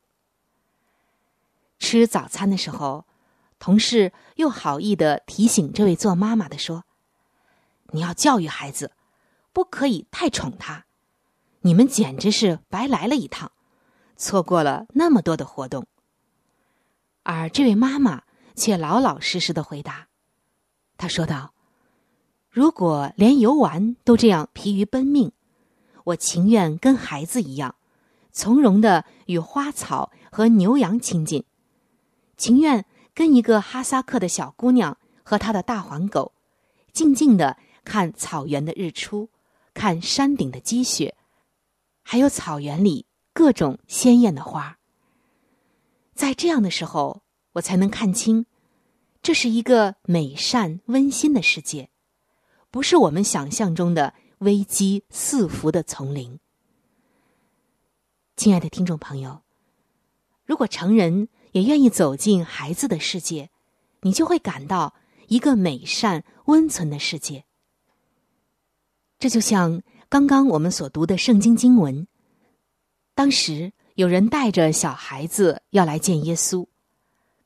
[1.79, 3.05] 吃早餐的时候，
[3.65, 6.85] 同事又好意的提醒这位做妈妈的说
[7.93, 8.93] ：“你要教育孩子，
[9.55, 10.85] 不可以太宠他，
[11.63, 13.53] 你们简直是白来了一趟。”
[14.19, 15.87] 错过了那么多的活动，
[17.23, 18.25] 而这位妈妈
[18.55, 20.09] 却老老实实的回答
[20.99, 21.55] ：“她说道，
[22.51, 25.33] 如果连游玩都这样疲于奔命，
[26.05, 27.77] 我情愿跟孩子一样，
[28.31, 31.45] 从容的与花草和牛羊亲近，
[32.37, 36.33] 情愿跟一个哈萨克的小姑娘和她的大黄狗，
[36.93, 39.31] 静静的看草原的日出，
[39.73, 41.17] 看山顶的积雪，
[42.03, 44.79] 还有草原里。”各种鲜艳的花，
[46.15, 47.25] 在这样的时候，
[47.55, 48.47] 我才能看清，
[49.23, 51.91] 这是一个美善温馨的世界，
[52.71, 56.39] 不是我们想象中的危机四伏的丛林。
[58.37, 59.43] 亲爱的听众朋友，
[60.45, 63.49] 如果成人也愿意走进孩子的世界，
[64.01, 64.93] 你就会感到
[65.29, 67.45] 一个美善温存的世界。
[69.21, 72.09] 这就像刚刚我们所读的圣经经文。
[73.15, 76.67] 当时有人带着小孩子要来见耶稣，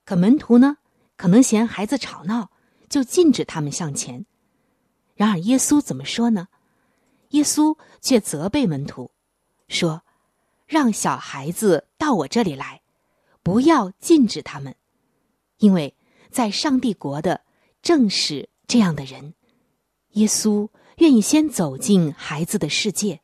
[0.06, 0.78] 可门徒呢，
[1.18, 2.50] 可能嫌孩子吵闹，
[2.88, 4.24] 就禁止他们向前。
[5.14, 6.48] 然而耶稣怎么说呢？
[7.32, 9.10] 耶稣却责备门徒，
[9.68, 10.02] 说
[10.66, 12.80] ：“让小孩子到我这里来，
[13.42, 14.74] 不要禁止他们，
[15.58, 15.94] 因为
[16.30, 17.42] 在上帝国的
[17.82, 19.34] 正是这样的人。
[20.12, 23.20] 耶稣愿意先走进孩子的世界，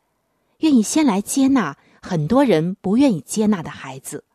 [0.59, 4.27] 愿意先来接纳。”很多人不愿意接纳的孩子，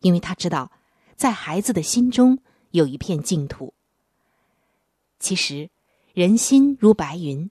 [0.00, 0.72] 因为他知道，
[1.14, 2.38] 在孩子的心中
[2.70, 3.74] 有一片净土。
[5.20, 5.68] 其实，
[6.14, 7.50] 人心如白云，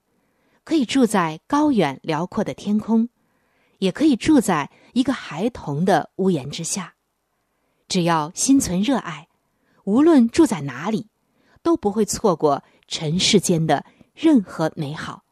[0.63, 3.07] 可以住在高远辽阔的天空，
[3.77, 6.94] 也可以住在一个孩童的屋檐之下。
[7.87, 9.27] 只要心存热爱，
[9.83, 11.07] 无论住在哪里，
[11.61, 15.23] 都不会错过尘世间的任何美好。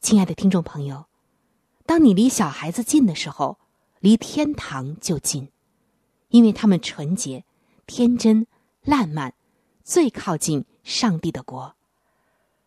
[0.00, 1.06] 亲爱的听众朋友，
[1.86, 3.58] 当你离小孩子近的时候，
[4.00, 5.50] 离天堂就近，
[6.28, 7.44] 因为他们纯洁、
[7.86, 8.46] 天真、
[8.82, 9.34] 烂漫，
[9.82, 11.74] 最靠近上帝的国。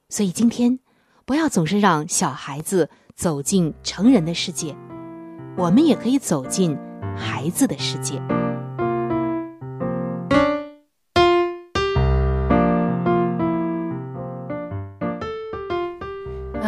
[0.09, 0.79] 所以今天，
[1.25, 4.75] 不要总是让小孩子走进成人的世界，
[5.57, 6.77] 我们也可以走进
[7.15, 8.21] 孩子的世界。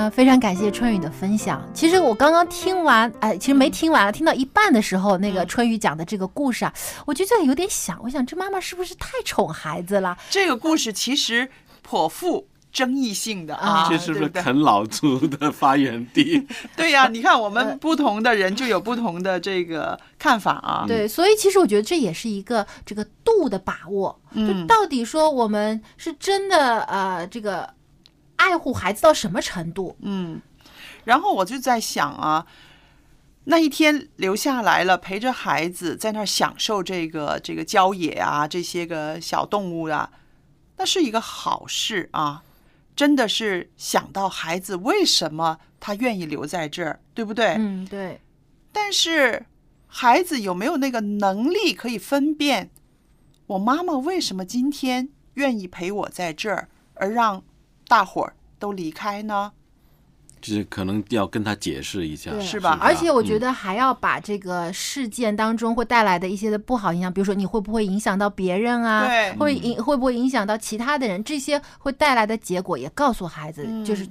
[0.09, 1.63] 呃，非常感谢春雨的分享。
[1.71, 6.73] 其实我刚刚听完，哎，其实没听完，听到一半的时候，那个春雨讲的这个故事啊，
[7.05, 10.17] 我就在有点想，我想这妈妈是不是太宠孩子了？
[10.31, 11.47] 这个故事其实
[11.83, 16.43] 颇富争议性的啊，这是不是啃老族的发源地？
[16.75, 20.85] 对呀、 你看我们不同的人就有不同的这个看法啊。
[20.87, 27.69] 对，所以其实我觉得这也是一个这个度的把握，就嗯到底说我们是真的呃这个
[28.39, 29.95] 爱护孩子到什么程度？
[30.01, 30.41] 嗯，
[31.03, 32.47] 然后我就在想啊，
[33.43, 40.09] 那一天留下来了，陪着孩子在那儿享受这个这个郊野啊，这些个小动物啊，
[40.77, 42.43] 那是一个好事啊。
[42.95, 47.55] 真的是想到孩子为什么他愿意留在这儿，对不对？
[47.57, 48.19] 嗯，对，
[48.73, 49.45] 但是
[49.87, 52.69] 孩子有没有那个能力可以分辨，
[53.47, 57.41] 我妈妈为什么今天愿意陪我在这儿，而让
[57.89, 59.51] 大伙儿都离开呢？
[60.39, 69.05] 就是可能要跟他解释一下，是吧而且我觉嗯得还要把这个事件当中会带来的一些的不好影响，比如说你会不会影响到别人啊？
[69.05, 71.21] 对会影会不会影响到其他的人？
[71.25, 74.07] 这些会带来的结果也告诉孩子，嗯就是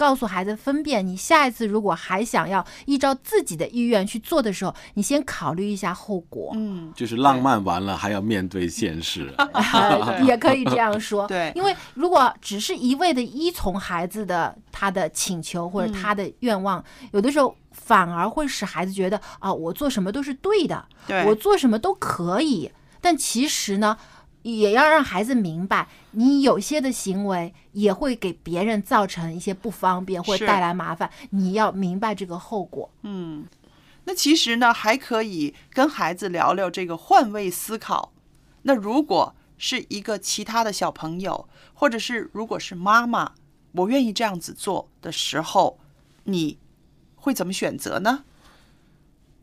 [0.00, 1.06] 告诉孩子分辨。
[1.06, 6.52] 你下一次如果还想要依照自己的意愿去做的时候，你先考虑一下后果。
[6.54, 9.30] 嗯，就是浪漫完了还要面对现实。
[10.24, 16.82] 也可以这样说，对因为如果只是一味的依从孩子的他的请求或者他的愿望，
[17.12, 22.70] 有的时候反而会使孩子觉得啊，我做什么都是对的，对我做什么都可以。
[23.02, 23.96] 但其实呢，
[24.42, 32.90] 也要让孩子明白，你有些的行为也会给别人造成一些不方便或带来麻烦，你要明白这个后果。
[33.02, 33.44] 嗯，
[34.04, 38.12] 那其实呢，还可以跟孩子聊聊这个换位思考。
[38.62, 43.32] 那如果是一个其他的小朋友，或者是如果是妈妈，
[43.72, 45.78] 我愿意这样子做的时候，
[46.24, 46.58] 你
[47.16, 48.24] 会怎么选择呢？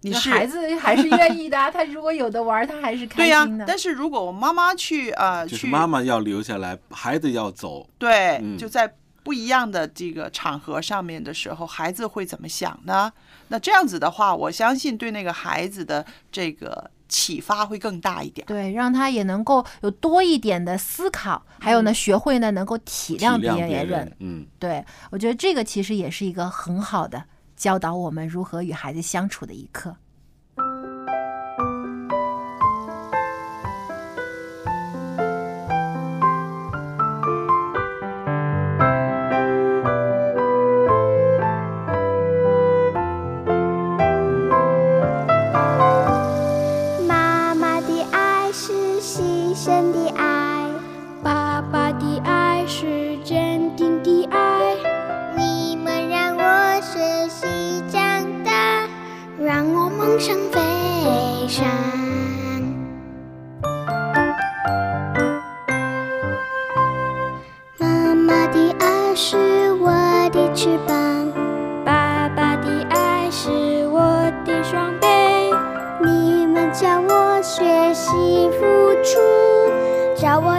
[0.02, 3.66] 你是孩子还是愿意的啊， 他如果有的玩，他还是开对呀、心的。
[3.68, 7.90] 但是如果我妈妈去呃就是去妈妈要留下来，孩子要走。
[7.98, 8.94] 对，嗯就在
[9.24, 13.12] 不一样的这个场合上面的时候，孩子会怎么想呢？
[13.50, 18.46] 那这样子的话，我相信对那个孩子的这个启发会更大一点。
[18.46, 23.68] 对，让他也能够有多一点的思考，还有呢，学会呢能够体体谅谅别人。
[23.70, 27.24] 别人，嗯，对我觉得这个其实也是一个很好的
[27.58, 29.98] 教导我们如何与孩子相处的一课。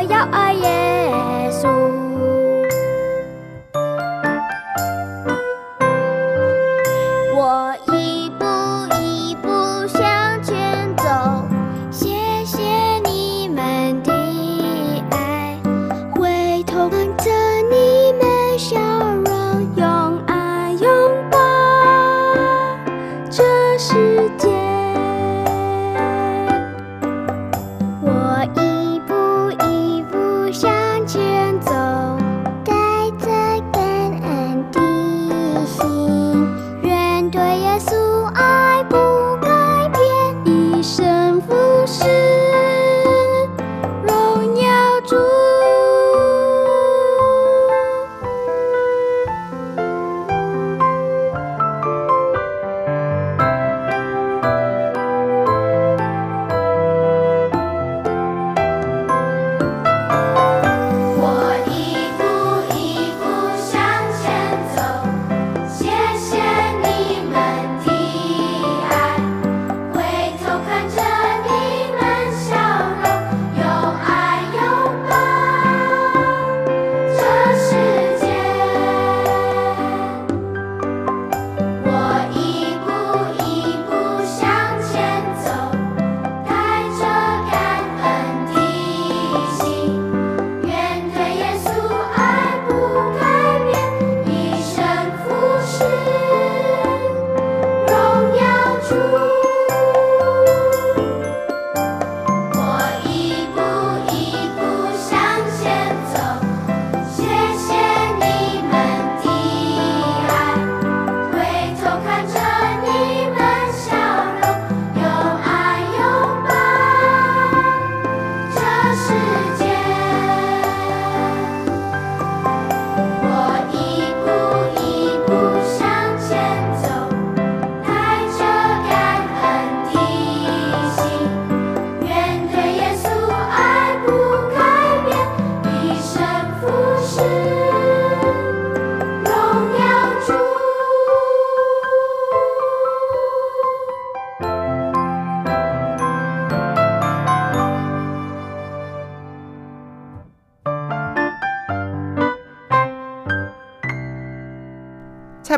[0.09, 0.48] 要爱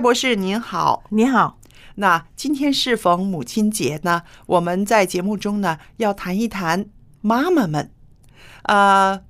[0.00, 1.58] 博士您好，您好。
[1.96, 6.86] 那今天适逢母亲节呢，我们在节目中呢要谈一谈
[7.20, 7.90] 妈妈们。
[8.62, 9.20] 呃，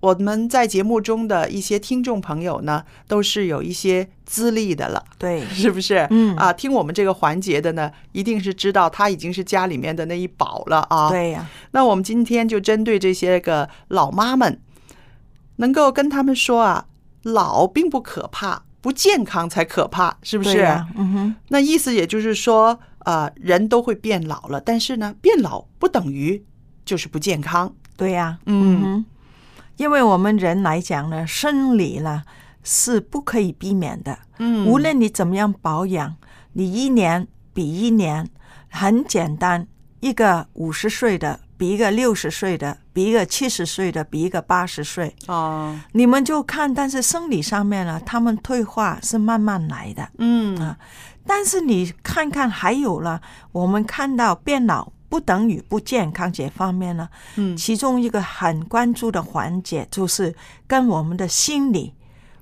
[0.00, 6.06] 我们在节目中的一些听众朋友呢，都是有一些资历的了，对，是不是？
[6.10, 11.08] 嗯啊，听我们这个环节的呢，一定是知道他已经是家里面的那一宝了啊。
[11.10, 14.60] 对呀、那我们今天就针对这些个老妈们，
[15.56, 16.86] 能够跟他们说啊，
[17.24, 20.62] 老并不可怕，不健康才可怕，是不是？
[20.96, 26.42] 嗯哼，那意思也就是说，呃，人都会变老了，但是呢，变老不等于
[26.84, 27.74] 就是不健康。
[27.96, 29.04] 对呀、嗯哼，
[29.76, 32.22] 因为我们人来讲呢，生理呢
[32.62, 34.18] 是不可以避免的。
[34.38, 36.16] 嗯无论你怎么样保养，
[36.54, 38.26] 你一年比一年
[38.70, 39.66] 很简单，
[40.00, 50.08] 一个五十岁的比一个六十岁的，比一个七十岁的，比一个八十岁，哦，你们就看，但是生理上面呢，他们退化是慢慢来的。
[50.16, 50.58] 嗯。
[50.58, 50.78] 啊，
[51.26, 53.20] 但是你看看，还有了，
[53.52, 57.06] 我们看到变老不等于不健康这方面呢，
[57.36, 57.54] 嗯。
[57.54, 60.34] 其中一个很关注的环节就是
[60.66, 61.92] 跟我们的心理、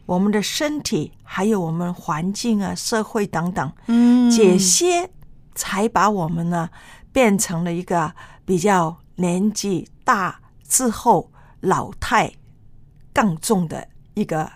[0.06, 4.30] 我们的身体，还有我们环境啊、社会等等，嗯。
[4.30, 5.10] 这些
[5.56, 6.70] 才把我们呢
[7.12, 8.12] 变成了一个
[8.44, 12.32] 比较年纪大之后老态
[13.12, 14.50] 更重的一个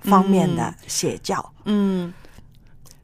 [0.00, 1.52] 方面的写照。
[1.64, 2.12] 嗯，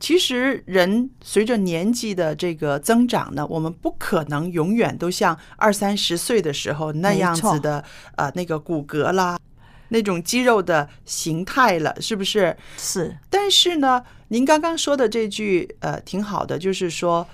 [0.00, 7.84] 其实人随着年纪的这个增长呢，我们不可能永远都像二三十岁的时候那样子的
[8.16, 9.38] 呃那个骨骼啦，
[9.88, 12.56] 那种肌肉的形态了，是不是？
[12.76, 17.26] 是，但是呢，您刚刚说的这句呃挺好的，就是说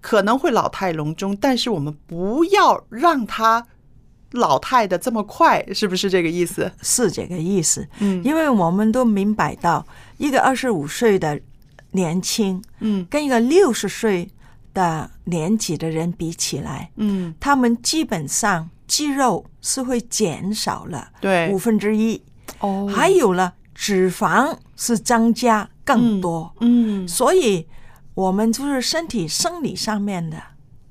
[0.00, 3.66] 可能会老态龙钟，但是我们不要让他
[4.32, 6.70] 老态的这么快，是不是这个意思？
[6.82, 7.86] 是这个意思。
[7.98, 8.22] 嗯。
[8.24, 9.86] 因为我们都明白到，
[10.18, 11.40] 一个二十五岁的
[11.90, 13.06] 年轻，嗯。
[13.10, 14.30] 跟一个六十岁
[14.72, 21.50] 的年纪的人比起来，嗯，他们基本上肌肉是会减少了对。
[21.52, 22.22] 五分之一，
[22.60, 22.88] 哦。
[22.88, 27.06] 还有呢脂肪是增加更多，嗯。
[27.08, 27.66] 所以
[28.20, 30.36] 我们就是身体生理上面的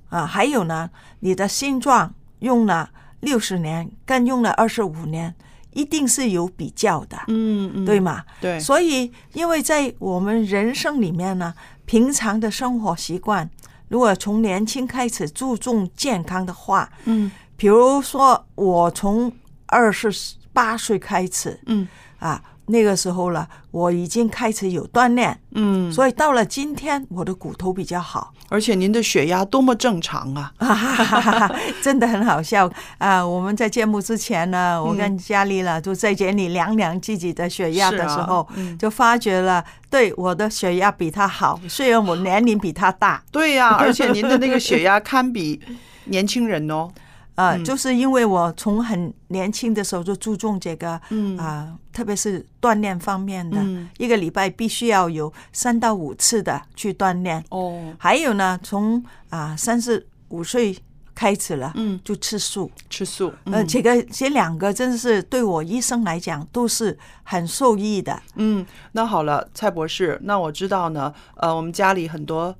[0.09, 5.35] 啊，还有呢，你的心脏用了六十年跟用了二十五年，
[5.73, 8.23] 一定是有比较的，嗯嗯，对吗？
[8.41, 11.53] 对，所以，因为在我们人生里面呢，
[11.85, 13.47] 平常的生活习惯，
[13.89, 17.31] 如果从年轻开始注重健康的话，嗯。
[17.55, 19.31] 比如说我从
[19.67, 20.09] 二十
[20.51, 21.87] 八岁开始嗯。
[22.17, 28.33] 啊，那个时候了，我已经开始有锻炼，嗯，所以到了今天，我的骨头比较好。
[28.51, 30.51] 而且您的血压多么正常啊！
[31.83, 32.67] 真的很好笑
[32.97, 33.23] 啊！
[33.25, 45.61] 我们在节目之前呢，我跟佳丽了就在这里量量自己的血压的时候，啊嗯就发觉了，对我的血压比他好，虽然我年龄比他大，对呀、 而且您的那个血压堪比
[46.05, 46.89] 年轻人哦。
[47.39, 47.63] 呃，嗯。
[47.63, 51.37] 就是因为我从很年轻的时候就注重这个，嗯。
[51.37, 53.89] 啊、特别是锻炼方面的，嗯。
[53.97, 57.43] 一个礼拜必须要有三到五次的去锻炼。
[57.49, 60.77] 哦，还有呢，从啊三十五岁
[61.15, 62.69] 开始了，嗯，就吃素。
[62.89, 63.67] 吃素，呃，嗯。
[63.67, 68.21] 这个这两个真是对我一生来讲都是很受益的。
[68.35, 72.55] 嗯，那好了，蔡博士，那我知道呢，呃，我们家里很多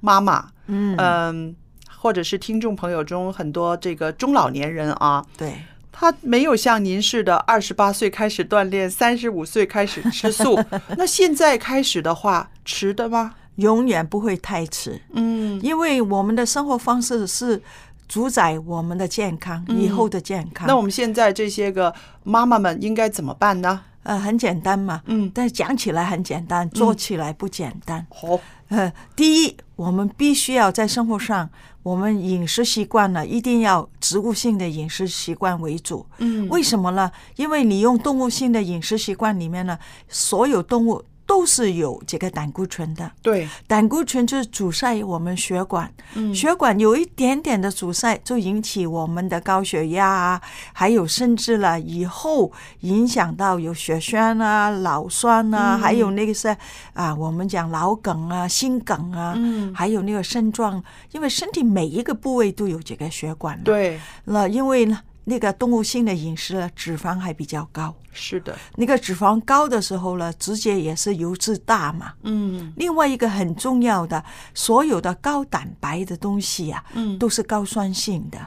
[0.00, 0.96] 妈妈，嗯。
[0.98, 1.56] 嗯、
[2.02, 5.52] 或者是听众朋友中很多这个中老年人啊，对，
[5.92, 10.58] 他没有像您似的二十八岁开始锻炼，三十五岁开始吃素，
[10.96, 13.34] 那现在开始的话，迟的吗？
[13.56, 17.60] 永远不会太迟，嗯因为我们的生活方式是
[18.08, 20.66] 主宰我们的健康，以后的健康。
[20.66, 21.94] 那我们现在这些个
[22.24, 23.82] 妈妈们应该怎么办呢？
[24.02, 28.06] 呃很简单嘛，嗯，但是讲起来很简单，做起来不简单。
[28.08, 31.48] 好，呃，第一，我们必须要在生活上，
[31.82, 36.04] 我们饮食习惯呢，一定要植物性的饮食习惯为主。
[36.18, 37.10] 嗯为什么呢？
[37.36, 43.08] 因为你用动物性的饮食习惯里面呢，所有动物都是有这个胆固醇的。
[43.22, 46.34] 对，胆固醇就是阻塞我们血管，嗯。
[46.34, 52.50] 血管有一点点的阻塞，就引起我们的高血压啊，还有甚至了以后
[52.80, 55.78] 影响到有血栓啊、脑栓啊，嗯。
[55.78, 56.48] 还有那个是
[56.94, 59.72] 啊，我们讲脑梗啊、心梗啊，嗯。
[59.72, 63.62] 还有那个肾脏，因为身体每一个部位都有这个血管嘛。
[63.62, 67.94] 对，那因为呢，那个动物性的饮食呢，脂肪还比较高。
[68.12, 72.12] 是的，那个脂肪高的时候呢，直接也是油脂大嘛。
[72.22, 72.72] 嗯。
[72.76, 78.38] 另外一个很重要的，所有的高蛋白的东西呀、嗯，都是高酸性的。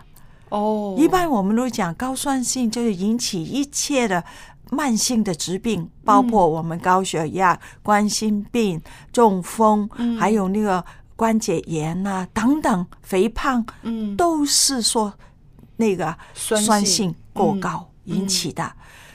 [0.49, 4.23] 哦，一般我们都讲高酸性就是引起一切的
[4.69, 8.81] 慢性的疾病，包括我们高血压、冠心病、
[9.13, 10.17] 中风，嗯。
[10.19, 10.83] 还有那个
[11.15, 14.17] 关节炎啊等等，肥胖，嗯。
[14.17, 15.13] 都是说
[15.83, 18.71] 那个酸性过高嗯引起的。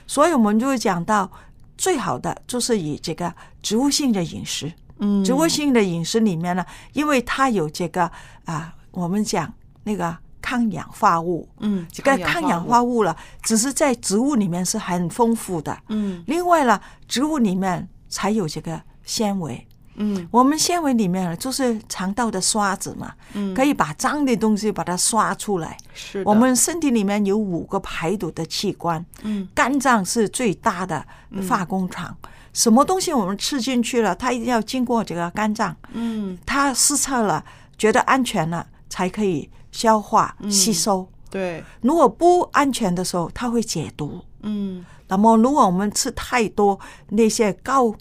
[0.06, 1.30] 所以我们就会讲到，
[1.76, 4.72] 最好的就是以这个植物性的饮食。
[5.00, 8.10] 嗯植物性的饮食里面呢，因为它有这个
[8.46, 9.52] 啊，我们讲
[9.84, 15.78] 那个抗氧化物，嗯这个抗氧化物了，只是在植物里面是很丰富的。
[15.88, 19.67] 嗯另外呢，植物里面才有这个纤维。
[19.98, 20.26] 嗯。
[20.30, 23.54] 我们纤维里面呢，就是肠道的刷子嘛，嗯。
[23.54, 25.76] 可以把脏的东西把它刷出来。
[25.92, 26.30] 是的。
[26.30, 29.46] 我们身体里面有五个排毒的器官，嗯。
[29.54, 31.04] 肝脏是最大的
[31.48, 32.16] 化工厂。
[32.54, 36.38] 什么东西我们吃进去了，它一定要经过这个肝脏，嗯。
[36.46, 37.44] 它失策了，
[37.76, 40.50] 觉得安全了，才可以消化嗯。
[40.50, 41.06] 吸收。
[41.30, 41.62] 对。
[41.82, 44.20] 如果不安全的时候，它会解毒。
[44.42, 44.84] 嗯。
[45.08, 46.78] 那么，如果我们吃太多
[47.08, 47.94] 那些高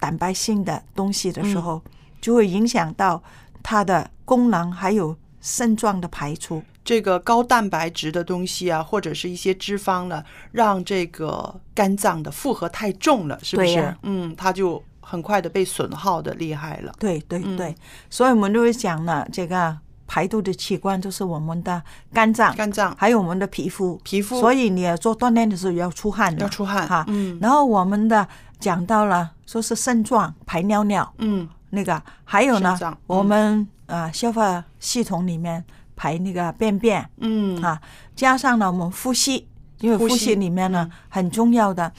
[0.00, 1.82] 蛋白性的东西的时嗯候，
[2.20, 3.22] 就会影响到
[3.62, 6.62] 它的功能，还有肾脏的排出。
[6.82, 13.94] 这个高蛋白质的东西啊，或者是一些脂肪呢，让这个肝脏的负荷太重了，是不是？
[14.02, 16.92] 嗯，它就很快的被损耗的厉害了。
[16.98, 17.74] 对对嗯对，
[18.08, 19.76] 所以我们就会讲呢，这个
[20.06, 21.80] 排毒的器官就是我们的
[22.14, 27.04] 肝脏，肝脏还有我们的皮肤，皮肤所以你要做锻炼的时候要出汗的，要出汗哈。
[27.08, 28.26] 嗯然后我们的
[28.58, 31.48] 讲到了说是肾脏排尿尿，嗯。
[31.70, 35.64] 那个还有呢嗯，我们啊消化系统里面
[35.96, 37.60] 排那个便便嗯。
[37.60, 37.80] 啊，
[38.14, 39.48] 加上呢我们呼吸，
[39.80, 40.30] 因为呼吸。
[40.40, 41.92] 里面呢很重要的，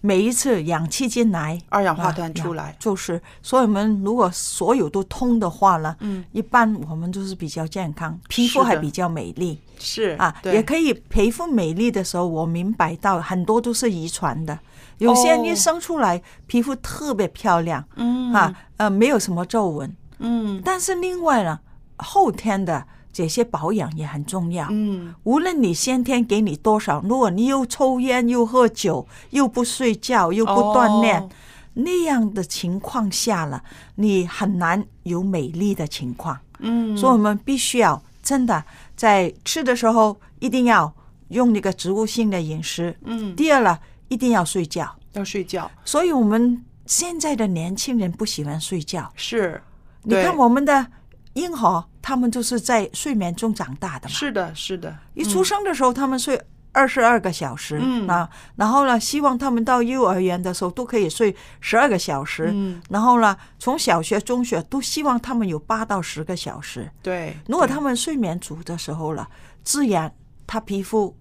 [0.00, 2.74] 每一次氧气进来，二氧化啊碳出来。
[2.78, 14.58] 就是，所以我们如果所有都通的话呢，嗯，一般我们就是比较健康，皮肤还比较美丽是啊，也可以皮肤美丽的时候，我明白到很多都是遗传的，
[14.98, 18.32] 有些人一哦生出来皮肤特别漂亮，嗯。
[18.32, 20.60] 啊，呃，没有什么皱纹，嗯。
[20.64, 21.60] 但是另外呢，
[21.98, 24.66] 后天的这些保养也很重要。
[24.70, 31.30] 嗯无论你先天给你多少，如果你又抽烟又喝酒又不睡觉又不锻炼，哦
[31.76, 33.62] 那样的情况下了，
[33.94, 36.38] 你很难有美丽的情况。
[36.58, 38.64] 嗯，所以我们必须要真的
[38.96, 40.92] 在吃的时候一定要
[41.28, 42.96] 用那个植物性的饮食。
[43.04, 44.94] 嗯第二了，一定要睡觉。
[45.14, 49.12] 要睡觉所以我们现在的年轻人不喜欢睡觉。
[49.14, 49.62] 是，
[50.02, 50.86] 你看我们的
[51.34, 54.14] 婴儿，他们就是在睡眠中长大的嘛。
[54.14, 56.38] 是的，是的，一出生的时候，他们睡
[56.70, 66.90] 二十二个小时，嗯啊，然后呢，希望他们到幼儿园的时候都可以睡十二个小时，嗯然后呢，从小学、中学都希望他们有八到十个小时。
[67.02, 69.26] 对，如果他们睡眠足的时候了，
[69.62, 70.12] 自然
[70.46, 71.16] 他皮肤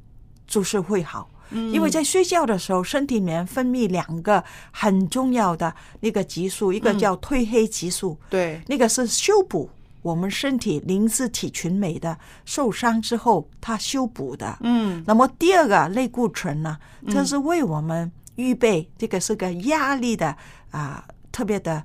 [0.46, 1.30] 就是会好。
[1.56, 9.70] 嗯因为在睡觉的时候，身体里面分泌两个很重要的那个激素，一个嗯叫褪黑激素，对那个是修补
[10.04, 14.56] 我们身体磷脂体群美的受伤之后它修补的。
[14.62, 15.04] 嗯。
[15.08, 16.78] 那么第二个类固醇呢，
[17.10, 20.38] 这是为我们预备，这个是个压力的
[20.70, 21.84] 啊、特别的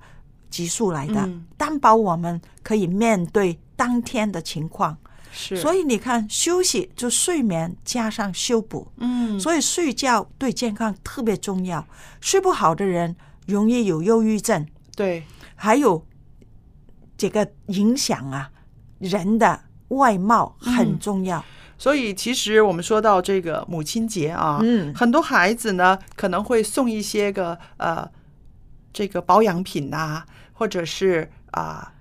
[0.51, 1.47] 激素来的，嗯。
[1.57, 4.97] 担保我们可以面对当天的情况。
[5.31, 9.39] 是，所以你看，休息就睡眠加上修补，嗯。
[9.39, 11.87] 所以睡觉对健康特别重要。
[12.21, 13.15] 睡不好的人
[13.47, 14.67] 容易有忧郁症，
[14.97, 15.23] 对。
[15.55, 16.03] 还有
[17.19, 18.51] 这个影响啊，
[18.99, 21.45] 人的外貌很重要。
[21.77, 24.95] 所以其实我们说到这个母亲节啊，嗯。
[24.95, 28.09] 很多孩子呢可能会送一些个呃
[28.93, 31.93] 这个保养品呐、或者是啊。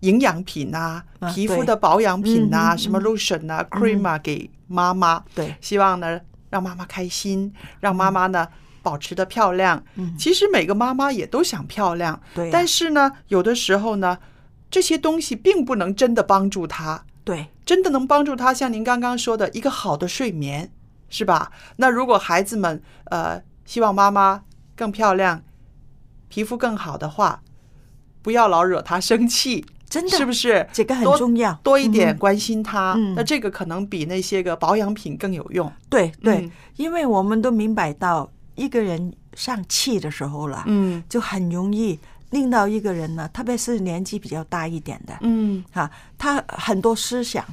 [0.00, 8.48] 营养品呐、啊皮肤的保养品呐、什么 lotion 啊、cream 啊，给妈妈，对，希望呢让妈妈开心，让妈妈呢
[8.82, 9.84] 保持的漂亮。
[9.96, 10.16] 嗯。
[10.16, 12.50] 其实每个妈妈也都想漂亮，对啊。
[12.50, 14.16] 但是呢，有的时候呢，
[14.70, 17.04] 这些东西并不能真的帮助他。
[17.24, 20.70] 对，真的能帮助他，像您刚刚说的一个好的睡眠，
[21.08, 21.52] 是吧？
[21.76, 24.42] 那如果孩子们呃希望妈妈
[24.74, 25.42] 更漂亮、
[26.28, 27.42] 皮肤更好的话，
[28.22, 30.66] 不要老惹他生气，真的是不是？
[30.72, 35.70] 这个很重要多一点嗯关心他，嗯那这个可能比那些个保养品更有用。
[35.88, 41.98] 对对，嗯因为我们都明白到一个人上气的时候了，嗯就很容易
[42.30, 45.64] 令到一个人呢，特别是年纪比较大一点的，嗯。
[45.72, 47.44] 哈，他很多思想，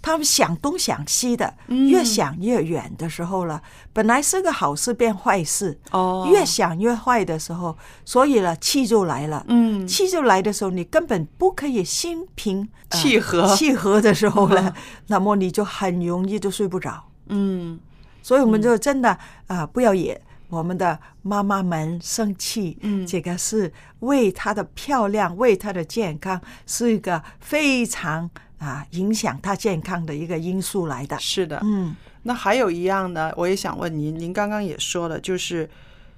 [0.00, 1.88] 他们想东想西的，嗯。
[1.88, 3.60] 越想越远的时候了，
[3.92, 6.28] 本来是个好事变坏事，哦。
[6.30, 9.86] 越想越坏的时候，所以呢气就来了，嗯。
[9.86, 14.72] 气就来的时候，你根本不可以心平、呃气和气和的时候呢，
[15.08, 17.02] 那么你就很容易就睡不着。
[17.26, 17.80] 嗯。
[18.22, 19.18] 所以我们就真的
[19.48, 20.20] 啊、不要也
[20.50, 28.28] 我们的妈妈们生气，嗯这个是为她的漂亮、为她的健康是一个非常
[28.58, 31.18] 啊影响她健康的一个因素来的。
[31.18, 31.94] 是的，嗯，
[32.24, 35.70] 那还有一样呢，我也想问您，您刚刚也说了，就是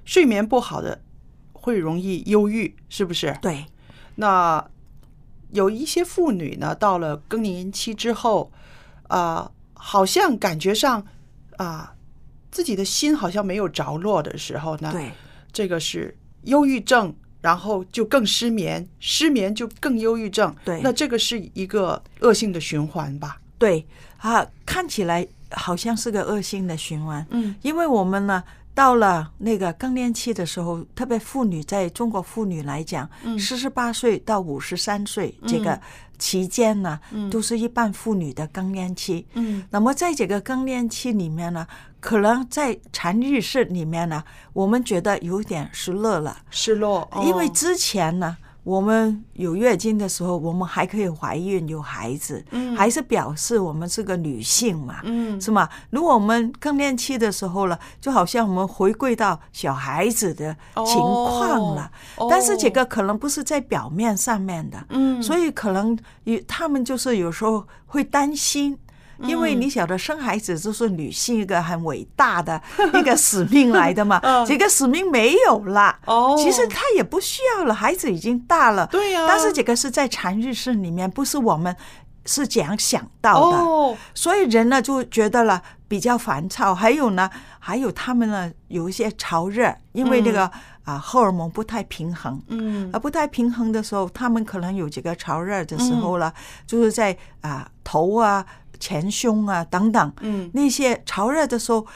[0.04, 1.00] 睡眠不好的
[1.52, 3.36] 会容易忧郁，是不是？
[3.42, 3.66] 对，
[4.16, 4.66] 那
[5.50, 8.50] 有一些妇女呢，到了更年期之后，
[9.08, 11.06] 啊、好像感觉上
[11.58, 11.94] 啊、
[12.52, 15.10] 自己的心好像没有着落的时候呢，对，
[15.52, 20.80] 这个是忧郁症，然后就更失眠，失眠就更忧郁症，对。
[20.82, 23.40] 那这个是一个恶性的循环吧？
[23.58, 23.84] 对
[24.18, 27.26] 啊，看起来好像是个恶性的循环。
[27.30, 28.42] 嗯，因为我们呢，
[28.74, 33.38] 到了那个更年期的时候，特别妇女在中国妇女来讲，嗯。
[33.38, 35.80] 四十八岁到五十三岁这个
[36.18, 37.30] 期间呢，嗯。
[37.30, 39.26] 都是一般妇女的更年期。
[39.34, 39.64] 嗯。
[39.70, 41.66] 那么在这个更年期里面呢，
[42.02, 44.22] 可能在产日室里面呢，
[44.52, 48.36] 我们觉得有点失落了，失落，哦因为之前呢。
[48.64, 55.68] 我们有月经的时候，我们还可以怀孕有孩子，嗯还是表示我们是个女性嘛，嗯是吗？
[55.90, 68.78] 如果我们更年期的时候了，就好像我们回归到小孩子的情况了，哦但是这个可能不是在表面上面的，嗯所以可能有他们就是有时候会担心。
[69.18, 72.60] 因为你晓得，生孩子就是女性一个很伟大的
[72.94, 75.96] 一个使命来的嘛， 这个使命没有了，
[76.36, 81.74] 其实她也不需要了，孩子已经大了，对呀但是这个是在产日室里面，不是我们
[82.26, 90.50] 是这样想到的，哦，所以人呢就觉得了比较烦躁，还有呢，还有他们呢有一些潮热，因为那个
[90.84, 92.90] 啊、荷尔蒙不太平衡，嗯。
[92.92, 96.32] 啊不太平衡的时候，他们可能有几个潮热的时候了，
[96.66, 98.44] 就是在啊头啊、
[98.82, 100.50] 前胸啊等等嗯。
[100.52, 101.86] 那些潮热的时候，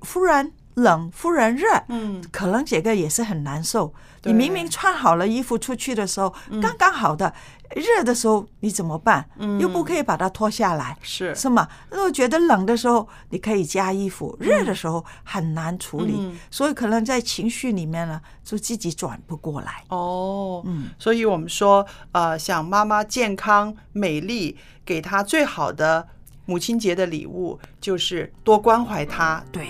[0.00, 2.20] 忽然冷，忽然热，嗯。
[2.32, 3.94] 可能这个也是很难受。
[4.24, 7.32] 你明明穿好了衣服出去的时候，刚刚好的，
[7.74, 9.28] 热的时候你怎么办？
[9.38, 9.58] 嗯。
[9.60, 11.34] 又不可以把它脱下来，是。
[11.34, 11.68] 是吗？
[11.90, 16.38] 如果觉得冷的时候，你可以加衣服；热的时候很难处理，嗯。
[16.50, 19.82] 所以可能在情绪里面呢，就自己转不过来。
[19.88, 26.06] 哦，嗯，所以我们说，呃，想妈妈健康美丽，给她最好的
[26.52, 29.42] 母亲节的礼物就是多关怀她。
[29.50, 29.68] 对，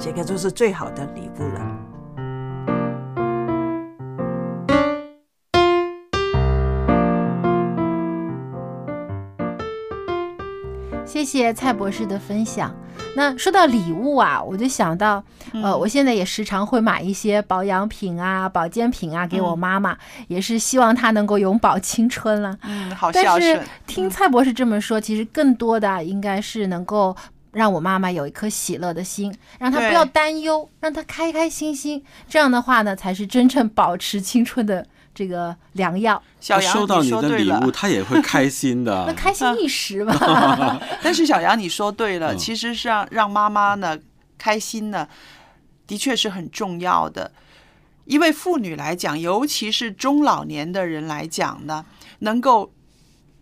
[0.00, 1.85] 这个就是最好的礼物了。
[11.26, 12.72] 谢谢蔡博士的分享。
[13.16, 15.22] 那说到礼物啊，我就想到，
[15.54, 19.98] 呃，我现在也时常会买一些保养品啊、保健品啊给我妈妈，
[20.28, 22.56] 也是希望她能够永葆青春了。
[22.62, 23.60] 嗯，好但是。
[23.88, 27.16] 听蔡博士这么说，其实更多的应该是能够
[27.50, 32.04] 让我妈妈有一颗喜乐的心，让她不要担忧，让她开开心心。
[32.28, 34.86] 这样的话呢，才是真正保持青春的
[35.16, 36.22] 这个良药。
[36.38, 39.14] 小杨，收到你说对了的礼物，他也会开心的 那的。
[39.14, 40.14] 开心一时嘛。
[41.02, 43.98] 但是小杨，你说对了，嗯其实是让让妈妈呢
[44.36, 45.08] 开心呢，
[45.86, 47.32] 的确是很重要的。
[48.04, 51.86] 因为妇女来讲，尤其是中老年的人来讲呢，
[52.20, 52.72] 能够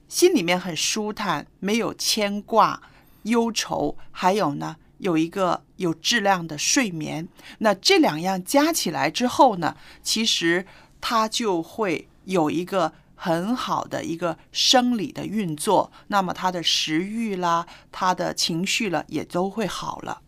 [0.09, 2.81] 心里面很舒坦，没有牵挂、
[3.25, 7.29] 忧愁，还有呢，有一个有质量的睡眠。
[7.59, 10.65] 那这两样加起来之后呢，其实
[11.07, 20.23] 它就会有一个很好的一个生理的运作，那么他的食欲啦，他的情绪了，也都会好了。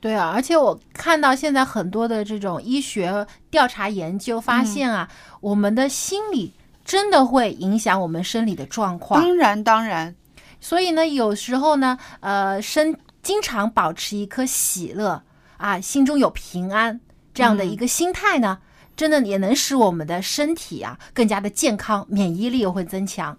[0.00, 5.06] 对啊，而且我看到现在很多的这种医学调查研究发现啊，
[5.42, 9.20] 我们的心理真的会影响我们生理的状况。
[9.20, 10.14] 当然，当然，
[10.58, 15.22] 所以呢，有时候呢，呃，身经常保持一颗喜乐
[15.58, 16.98] 啊，心中有平安
[17.34, 18.58] 这样的一个心态呢，
[18.94, 23.36] 真的也能使我们的身体啊更加的健康，免疫力又会增强。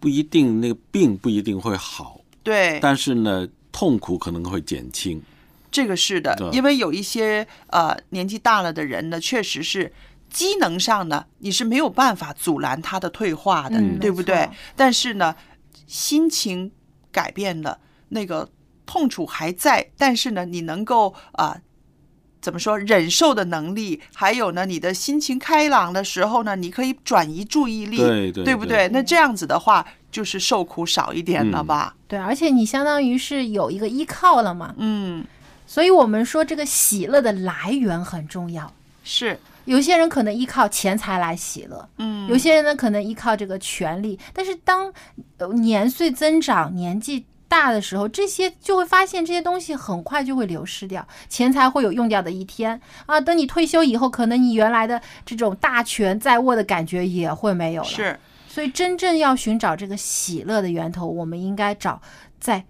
[0.00, 5.22] 不一定那个病不一定会好，对，但是呢，痛苦可能会减轻。
[5.70, 9.92] 这个是的，因为有一些呃年纪大了的人呢，确实是
[10.28, 14.50] 机能上呢，你是没有办法阻拦他的退化的，嗯对不对？
[14.76, 15.34] 但是呢，
[15.86, 16.70] 心情
[17.10, 17.78] 改变了，
[18.10, 18.50] 那个
[18.84, 21.60] 痛楚还在，但是呢，你能够啊。
[22.44, 22.78] 怎么说？
[22.78, 28.86] 忍受的能力，还有呢，你的心情开朗的时候呢，你可以转移注意力，对对不对？
[28.92, 31.96] 那这样子的话，就是受苦少一点了嗯吧？
[32.06, 35.24] 对，而且你相当于是有一个依靠了嘛，嗯，
[35.66, 38.70] 所以我们说这个喜乐的来源很重要。
[39.02, 44.92] 是，有些人可能依靠钱财来喜乐，嗯，有些人呢可能依靠这个权利，但是当
[45.38, 47.24] 呃年岁增长、年纪
[47.54, 53.20] 大的时候，这些就会发现这些东西很快就会流失掉，钱财会有用掉的一天啊。
[53.20, 57.88] 等你退休以后，可能你原来的这种大权在握的感觉也会没有了。
[57.88, 62.02] 是，所以真正要寻找这个喜乐的源头，我们应该找
[62.40, 62.64] 在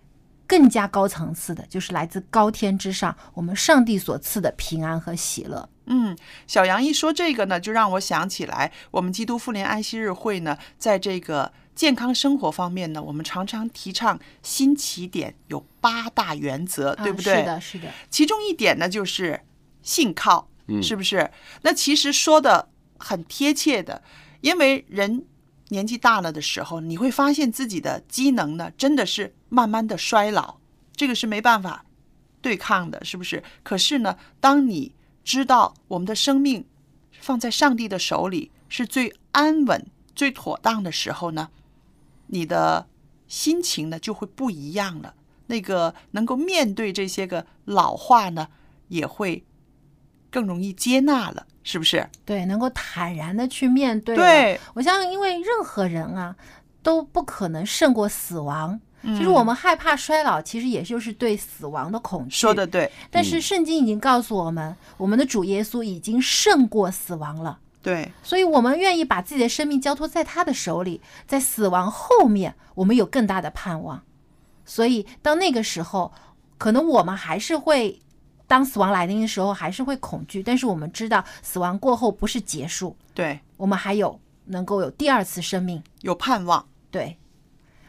[0.46, 5.66] 更加高层次的，就是来自高天之上，我们上帝所赐的平安和喜乐。
[5.86, 6.14] 嗯，
[6.46, 17.34] 小杨一说这个呢，就让我想起来，我们基督复联安息日会呢，在这个健康生活方面呢，我们常常提倡新起点有八大原则，对不对？
[17.34, 17.92] 啊是的，是的。
[18.10, 19.40] 其中一点呢，就是
[19.82, 21.30] 信靠，嗯是不是？
[21.62, 22.68] 那其实说的
[22.98, 24.02] 很贴切的，
[24.40, 25.26] 因为人
[25.68, 30.58] 年纪大了的时候，你会发现自己的机能呢，真的是慢慢的衰老，
[30.94, 31.84] 这个是没办法
[32.40, 33.42] 对抗的，是不是？
[33.62, 34.94] 可是呢，当你
[35.24, 36.64] 知道我们的生命
[37.18, 41.48] 放在上帝的手里是最安稳、最妥当的时候呢，
[42.26, 42.86] 你的
[43.26, 45.14] 心情呢就会不一样了。
[45.46, 48.48] 那个能够面对这些个老化呢，
[48.88, 49.44] 也会
[50.30, 52.08] 更容易接纳了，是不是？
[52.24, 54.16] 对，能够坦然的去面对。
[54.16, 56.34] 对，我相信，因为任何人啊
[56.82, 58.80] 都不可能胜过死亡。
[59.06, 62.34] 嗯其实我们害怕衰老，其实也就是对死亡的恐惧。
[62.34, 67.58] 说的对，但是圣经已经告诉我们，我们的主耶稣已经胜过死亡了。
[67.84, 74.02] 对，所以我们愿意把自己的生命交托在他的手里，在死亡后面，我们有更大的盼望。
[74.64, 76.10] 所以到那个时候，
[76.56, 78.00] 可能我们还是会，
[78.46, 80.42] 当死亡来临的时候，还是会恐惧。
[80.42, 86.66] 但是我们知道，死亡过后不是结束，对，我们还有能够有第二次生命，有盼望。
[86.90, 87.18] 对。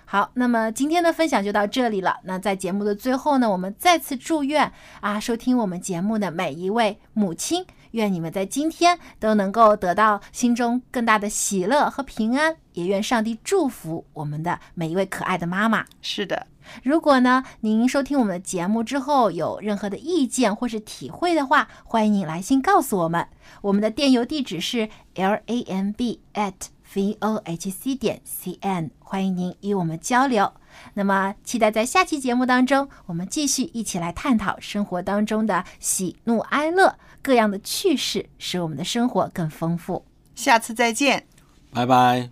[0.08, 2.20] 好，那么今天的分享就到这里了。
[2.26, 4.72] 那在节目的最后呢，我们再次祝愿
[5.02, 7.66] 啊，收听我们节目的每一位母亲，
[7.96, 15.86] 愿你们在今天都能够得到心中更大的喜乐和平安，也愿上帝祝福我们的每一位可爱的妈妈。
[16.02, 16.48] 是的，
[16.84, 23.26] 如果呢，您收听我们的节目之后有任何的意见或是体会的话，欢迎您来信告诉我们。
[23.62, 26.54] 我们的电邮地址是 l a m b at
[26.94, 30.52] v o h c 点 c n，欢迎您与我们交流。
[30.96, 40.06] 那么，期待在下期节目当中，我们继续一起来探讨生活当中的喜怒哀乐，各样的趣事使我们的生活更丰富。
[40.36, 41.26] 下次再见。
[41.74, 42.30] 拜拜。